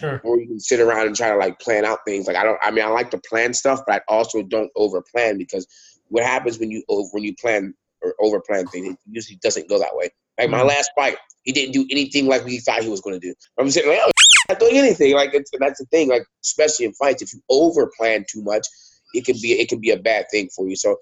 sure 0.00 0.20
or 0.24 0.40
you 0.40 0.46
can 0.46 0.60
sit 0.60 0.80
around 0.80 1.06
and 1.06 1.14
try 1.14 1.30
to 1.30 1.36
like 1.36 1.60
plan 1.60 1.84
out 1.84 1.98
things. 2.06 2.26
Like 2.26 2.36
I 2.36 2.44
don't. 2.44 2.58
I 2.62 2.70
mean, 2.70 2.84
I 2.84 2.88
like 2.88 3.10
to 3.12 3.18
plan 3.18 3.54
stuff, 3.54 3.80
but 3.86 3.96
I 3.96 4.00
also 4.12 4.42
don't 4.42 4.70
over 4.76 5.02
plan 5.02 5.38
because 5.38 5.66
what 6.08 6.24
happens 6.24 6.58
when 6.58 6.70
you 6.70 6.82
over 6.88 7.08
when 7.12 7.22
you 7.22 7.34
plan 7.36 7.74
or 8.02 8.14
over 8.20 8.40
plan 8.40 8.66
things, 8.66 8.88
it 8.88 8.96
usually 9.10 9.38
doesn't 9.42 9.68
go 9.68 9.78
that 9.78 9.94
way. 9.94 10.10
Like 10.38 10.50
my 10.50 10.60
Mhm. 10.60 10.68
last 10.68 10.90
fight, 10.96 11.18
he 11.42 11.52
didn't 11.52 11.72
do 11.72 11.86
anything 11.90 12.26
like 12.26 12.44
we 12.44 12.58
thought 12.60 12.82
he 12.82 12.88
was 12.88 13.00
going 13.00 13.18
to 13.18 13.26
do. 13.26 13.34
I'm 13.58 13.70
saying 13.70 13.88
like, 13.88 14.00
oh, 14.02 14.10
not 14.48 14.58
doing 14.60 14.76
anything. 14.76 15.14
Like 15.14 15.34
it's, 15.34 15.50
that's 15.58 15.80
the 15.80 15.86
thing. 15.86 16.08
Like 16.08 16.24
especially 16.44 16.86
in 16.86 16.92
fights, 16.94 17.22
if 17.22 17.32
you 17.32 17.40
over 17.50 17.90
plan 17.96 18.24
too 18.30 18.42
much, 18.42 18.66
it 19.14 19.24
can 19.24 19.36
be 19.40 19.52
it 19.52 19.68
can 19.68 19.80
be 19.80 19.90
a 19.90 19.98
bad 19.98 20.26
thing 20.30 20.48
for 20.54 20.68
you. 20.68 20.76
So 20.76 20.96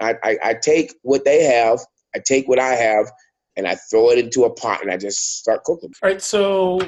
I, 0.00 0.14
I, 0.22 0.38
I 0.44 0.54
take 0.54 0.94
what 1.02 1.24
they 1.24 1.42
have, 1.44 1.80
I 2.14 2.20
take 2.24 2.48
what 2.48 2.58
I 2.58 2.74
have, 2.74 3.10
and 3.56 3.66
I 3.66 3.76
throw 3.90 4.10
it 4.10 4.18
into 4.18 4.44
a 4.44 4.50
pot 4.52 4.82
and 4.82 4.90
I 4.90 4.96
just 4.96 5.38
start 5.38 5.64
cooking. 5.64 5.92
All 6.02 6.10
right, 6.10 6.22
so 6.22 6.80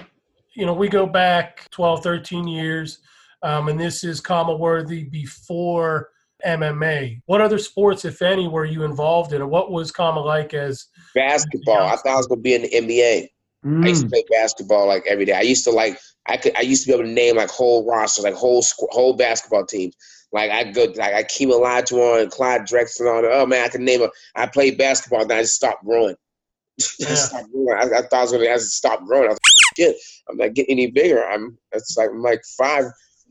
you 0.54 0.66
know 0.66 0.74
we 0.74 0.88
go 0.88 1.06
back 1.06 1.68
12, 1.70 2.02
13 2.02 2.46
years, 2.46 2.98
um, 3.42 3.68
and 3.68 3.78
this 3.80 4.04
is 4.04 4.20
Kama 4.20 4.54
Worthy 4.54 5.04
before 5.04 6.10
MMA. 6.44 7.22
What 7.26 7.40
other 7.40 7.58
sports, 7.58 8.04
if 8.04 8.20
any, 8.22 8.48
were 8.48 8.64
you 8.64 8.84
involved 8.84 9.32
in, 9.32 9.42
or 9.42 9.46
what 9.46 9.70
was 9.70 9.90
Kama 9.90 10.20
like 10.20 10.54
as? 10.54 10.86
Basketball. 11.14 11.82
I 11.82 11.96
thought 11.96 12.06
I 12.06 12.16
was 12.16 12.26
gonna 12.26 12.40
be 12.40 12.54
in 12.54 12.62
the 12.62 12.70
NBA. 12.70 13.28
I 13.66 13.88
used 13.88 14.02
to 14.02 14.06
mm. 14.06 14.10
play 14.10 14.24
basketball 14.30 14.86
like 14.86 15.04
every 15.08 15.24
day. 15.24 15.32
I 15.32 15.40
used 15.40 15.64
to 15.64 15.70
like 15.70 15.98
I 16.28 16.36
could 16.36 16.56
I 16.56 16.60
used 16.60 16.84
to 16.84 16.88
be 16.88 16.94
able 16.94 17.04
to 17.04 17.10
name 17.10 17.36
like 17.36 17.50
whole 17.50 17.84
rosters, 17.84 18.24
like 18.24 18.34
whole 18.34 18.64
whole 18.90 19.14
basketball 19.16 19.66
teams. 19.66 19.94
Like 20.32 20.50
I 20.52 20.70
go 20.70 20.84
like 20.96 21.14
I 21.14 21.24
Akeem 21.24 21.50
Olajuwon 21.50 22.22
and 22.22 22.30
Clyde 22.30 22.62
Drexler 22.62 23.18
on. 23.18 23.24
Oh 23.24 23.44
man, 23.46 23.64
I 23.64 23.68
can 23.68 23.84
name 23.84 24.02
a. 24.02 24.10
I 24.36 24.46
played 24.46 24.78
basketball, 24.78 25.26
then 25.26 25.38
I 25.38 25.42
just 25.42 25.54
stopped 25.56 25.84
growing. 25.84 26.14
I 26.80 26.84
Yeah. 26.98 27.08
just 27.08 27.28
stopped 27.30 27.50
growing. 27.50 27.76
I, 27.76 27.98
I 27.98 28.02
thought 28.02 28.12
I 28.12 28.22
was 28.22 28.32
gonna 28.32 28.44
I 28.44 28.54
just 28.54 28.76
stop 28.76 29.04
growing. 29.04 29.24
I 29.26 29.30
was 29.30 29.38
like, 29.38 29.76
shit, 29.76 29.96
I'm 30.28 30.36
not 30.36 30.54
getting 30.54 30.78
any 30.78 30.90
bigger. 30.90 31.24
I'm 31.24 31.58
it's 31.72 31.96
like 31.96 32.10
I'm 32.10 32.22
like 32.22 32.42
five 32.56 32.84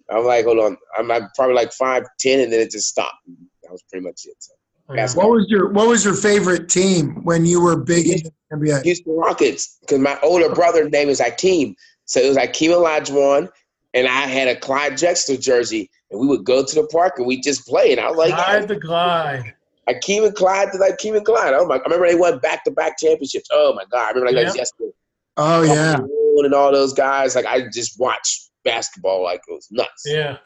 I'm 0.09 0.23
like, 0.25 0.45
hold 0.45 0.59
on, 0.59 0.77
I'm, 0.97 1.09
I'm 1.11 1.29
probably 1.35 1.55
like 1.55 1.73
five 1.73 2.03
ten, 2.19 2.39
and 2.41 2.51
then 2.53 2.59
it 2.59 2.71
just 2.71 2.87
stopped. 2.89 3.15
That 3.63 3.71
was 3.71 3.83
pretty 3.89 4.05
much 4.05 4.21
it. 4.25 4.35
So, 4.39 4.53
oh, 4.89 4.93
What 5.15 5.29
was 5.31 5.45
your 5.49 5.69
What 5.71 5.87
was 5.87 6.05
your 6.05 6.13
favorite 6.13 6.69
team 6.69 7.23
when 7.23 7.45
you 7.45 7.61
were 7.61 7.75
big 7.77 8.07
in 8.07 8.19
the 8.51 8.55
NBA? 8.55 8.83
Houston 8.83 9.15
Rockets, 9.15 9.77
because 9.81 9.99
my 9.99 10.17
older 10.21 10.53
brother's 10.53 10.91
name 10.91 11.09
is 11.09 11.19
Akeem, 11.19 11.75
so 12.05 12.19
it 12.19 12.27
was 12.27 12.37
Akeem 12.37 12.69
Olajuwon, 12.69 13.49
and 13.93 14.07
I 14.07 14.21
had 14.27 14.47
a 14.47 14.55
Clyde 14.55 14.93
Drexler 14.93 15.39
jersey, 15.41 15.89
and 16.11 16.19
we 16.19 16.27
would 16.27 16.43
go 16.43 16.63
to 16.63 16.75
the 16.75 16.87
park 16.87 17.13
and 17.17 17.25
we 17.25 17.41
just 17.41 17.65
play, 17.67 17.91
and 17.91 17.99
I 17.99 18.09
was 18.09 18.17
like, 18.17 18.33
Clyde 18.33 18.67
the 18.67 18.75
glide. 18.75 19.53
Akeem 19.89 20.25
and 20.25 20.35
Clyde 20.35 20.71
to 20.71 20.77
Akeem 20.79 21.15
and 21.17 21.25
Clyde. 21.25 21.53
Oh 21.53 21.65
my! 21.65 21.75
I 21.75 21.79
remember 21.79 22.07
they 22.07 22.15
won 22.15 22.39
back 22.39 22.63
to 22.65 22.71
back 22.71 22.97
championships. 22.99 23.47
Oh 23.51 23.73
my 23.75 23.85
god! 23.91 24.05
I 24.05 24.09
remember 24.09 24.27
like 24.27 24.35
that 24.35 24.45
was 24.45 24.55
Yeah. 24.55 24.61
yesterday. 24.61 24.91
Oh 25.37 25.61
yeah. 25.63 25.97
and 26.43 26.53
all 26.53 26.71
those 26.71 26.93
guys. 26.93 27.35
Like 27.35 27.45
I 27.45 27.67
just 27.69 27.99
watched 27.99 28.51
basketball 28.65 29.23
like 29.23 29.41
it 29.47 29.51
was 29.53 29.67
nuts. 29.71 30.03
Yeah. 30.05 30.37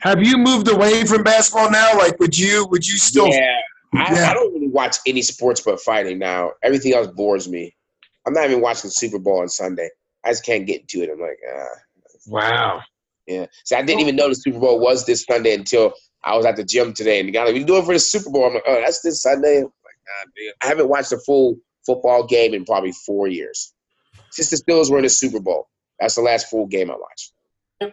Have 0.00 0.22
you 0.22 0.36
moved 0.38 0.68
away 0.68 1.04
from 1.04 1.22
basketball 1.22 1.70
now? 1.70 1.96
Like, 1.96 2.18
would 2.20 2.36
you 2.38 2.66
Would 2.70 2.86
you 2.86 2.96
still? 2.98 3.28
yeah. 3.28 3.56
I, 3.94 4.14
Yeah. 4.14 4.30
I 4.30 4.34
don't 4.34 4.52
really 4.52 4.68
watch 4.68 4.96
any 5.06 5.22
sports 5.22 5.60
but 5.62 5.80
fighting 5.80 6.18
now. 6.18 6.52
Everything 6.62 6.94
else 6.94 7.06
bores 7.08 7.48
me. 7.48 7.74
I'm 8.26 8.32
not 8.34 8.44
even 8.44 8.60
watching 8.60 8.88
the 8.88 8.92
Super 8.92 9.18
Bowl 9.18 9.40
on 9.40 9.48
Sunday. 9.48 9.88
I 10.24 10.30
just 10.30 10.44
can't 10.44 10.66
get 10.66 10.82
into 10.82 11.02
it. 11.02 11.10
I'm 11.10 11.20
like, 11.20 11.38
ah, 11.50 11.64
Wow. 12.26 12.80
yeah. 13.26 13.46
So 13.64 13.76
I 13.76 13.82
didn't 13.82 14.00
even 14.00 14.16
know 14.16 14.28
the 14.28 14.34
Super 14.34 14.58
Bowl 14.58 14.78
was 14.80 15.06
this 15.06 15.24
Sunday 15.24 15.54
until 15.54 15.94
I 16.24 16.36
was 16.36 16.44
at 16.44 16.56
the 16.56 16.64
gym 16.64 16.92
today, 16.92 17.20
and 17.20 17.28
the 17.28 17.32
guy 17.32 17.44
like, 17.44 17.54
"We 17.54 17.64
doing 17.64 17.82
it 17.82 17.86
for 17.86 17.94
the 17.94 18.00
Super 18.00 18.28
Bowl." 18.28 18.46
I'm 18.46 18.54
like, 18.54 18.64
"Oh, 18.66 18.80
that's 18.84 19.00
this 19.00 19.22
Sunday." 19.22 19.58
I'm 19.58 19.62
like, 19.64 19.72
God 20.24 20.32
damn. 20.36 20.52
I 20.62 20.66
haven't 20.66 20.88
watched 20.88 21.12
a 21.12 21.18
full 21.18 21.56
football 21.86 22.26
game 22.26 22.52
in 22.54 22.64
probably 22.64 22.92
four 23.06 23.28
years. 23.28 23.72
Since 24.32 24.50
the 24.50 24.60
Bills 24.66 24.90
were 24.90 24.98
in 24.98 25.04
the 25.04 25.08
Super 25.10 25.40
Bowl, 25.40 25.68
that's 26.00 26.14
the 26.14 26.22
last 26.22 26.48
full 26.48 26.66
game 26.66 26.90
I 26.90 26.94
watched. 26.96 27.32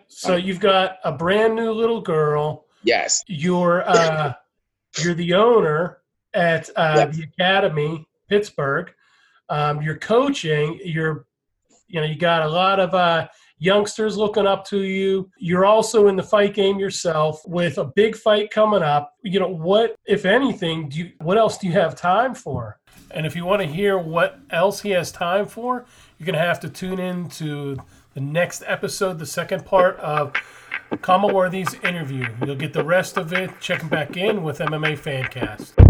So 0.08 0.36
you've 0.36 0.60
got 0.60 0.98
a 1.04 1.12
brand 1.12 1.56
new 1.56 1.72
little 1.72 2.02
girl. 2.02 2.66
Yes, 2.84 3.24
You're 3.28 3.88
uh, 3.88 4.34
you're 5.04 5.14
the 5.14 5.34
owner 5.34 6.00
at 6.34 6.70
uh, 6.76 6.94
Yes. 7.08 7.18
the 7.18 7.24
academy, 7.24 8.08
Pittsburgh. 8.30 8.92
Um, 9.50 9.82
you're 9.82 9.98
coaching. 9.98 10.80
You're 10.84 11.26
you 11.88 12.02
know 12.02 12.08
you 12.08 12.16
got 12.16 12.42
a 12.42 12.48
lot 12.50 12.80
of 12.80 12.94
uh, 12.96 13.28
youngsters 13.60 14.18
looking 14.18 14.48
up 14.48 14.66
to 14.68 14.84
you. 14.84 15.30
You're 15.38 15.66
also 15.66 16.08
in 16.08 16.16
the 16.16 16.24
fight 16.24 16.54
game 16.54 16.80
yourself 16.80 17.42
with 17.48 17.78
a 17.78 17.86
big 17.86 18.16
fight 18.16 18.52
coming 18.52 18.84
up. 18.84 19.14
You 19.24 19.40
know 19.40 19.50
what, 19.50 19.96
if 20.06 20.26
anything, 20.26 20.90
do 20.90 21.00
you, 21.00 21.12
what 21.20 21.38
else 21.38 21.58
do 21.58 21.68
you 21.68 21.74
have 21.74 21.96
time 21.96 22.36
for? 22.36 22.80
And 23.12 23.26
if 23.26 23.36
you 23.36 23.46
want 23.46 23.62
to 23.62 23.68
hear 23.68 23.98
what 23.98 24.40
else 24.50 24.82
he 24.82 24.90
has 24.92 25.12
time 25.12 25.46
for, 25.46 25.86
you're 26.18 26.26
gonna 26.26 26.38
have 26.38 26.60
to 26.62 26.70
tune 26.70 27.00
in 27.00 27.30
to 27.30 27.78
the 28.14 28.22
next 28.22 28.64
episode, 28.66 29.20
the 29.20 29.26
second 29.26 29.66
part 29.66 29.98
of 29.98 30.34
Kama 31.02 31.34
Worthy's 31.34 31.74
interview. 31.76 32.28
You'll 32.46 32.56
get 32.56 32.74
the 32.74 32.84
rest 32.84 33.18
of 33.18 33.34
it 33.34 33.52
checking 33.60 33.90
back 33.90 34.18
in 34.18 34.44
with 34.44 34.60
MMA 34.60 34.98
Fancast. 34.98 35.85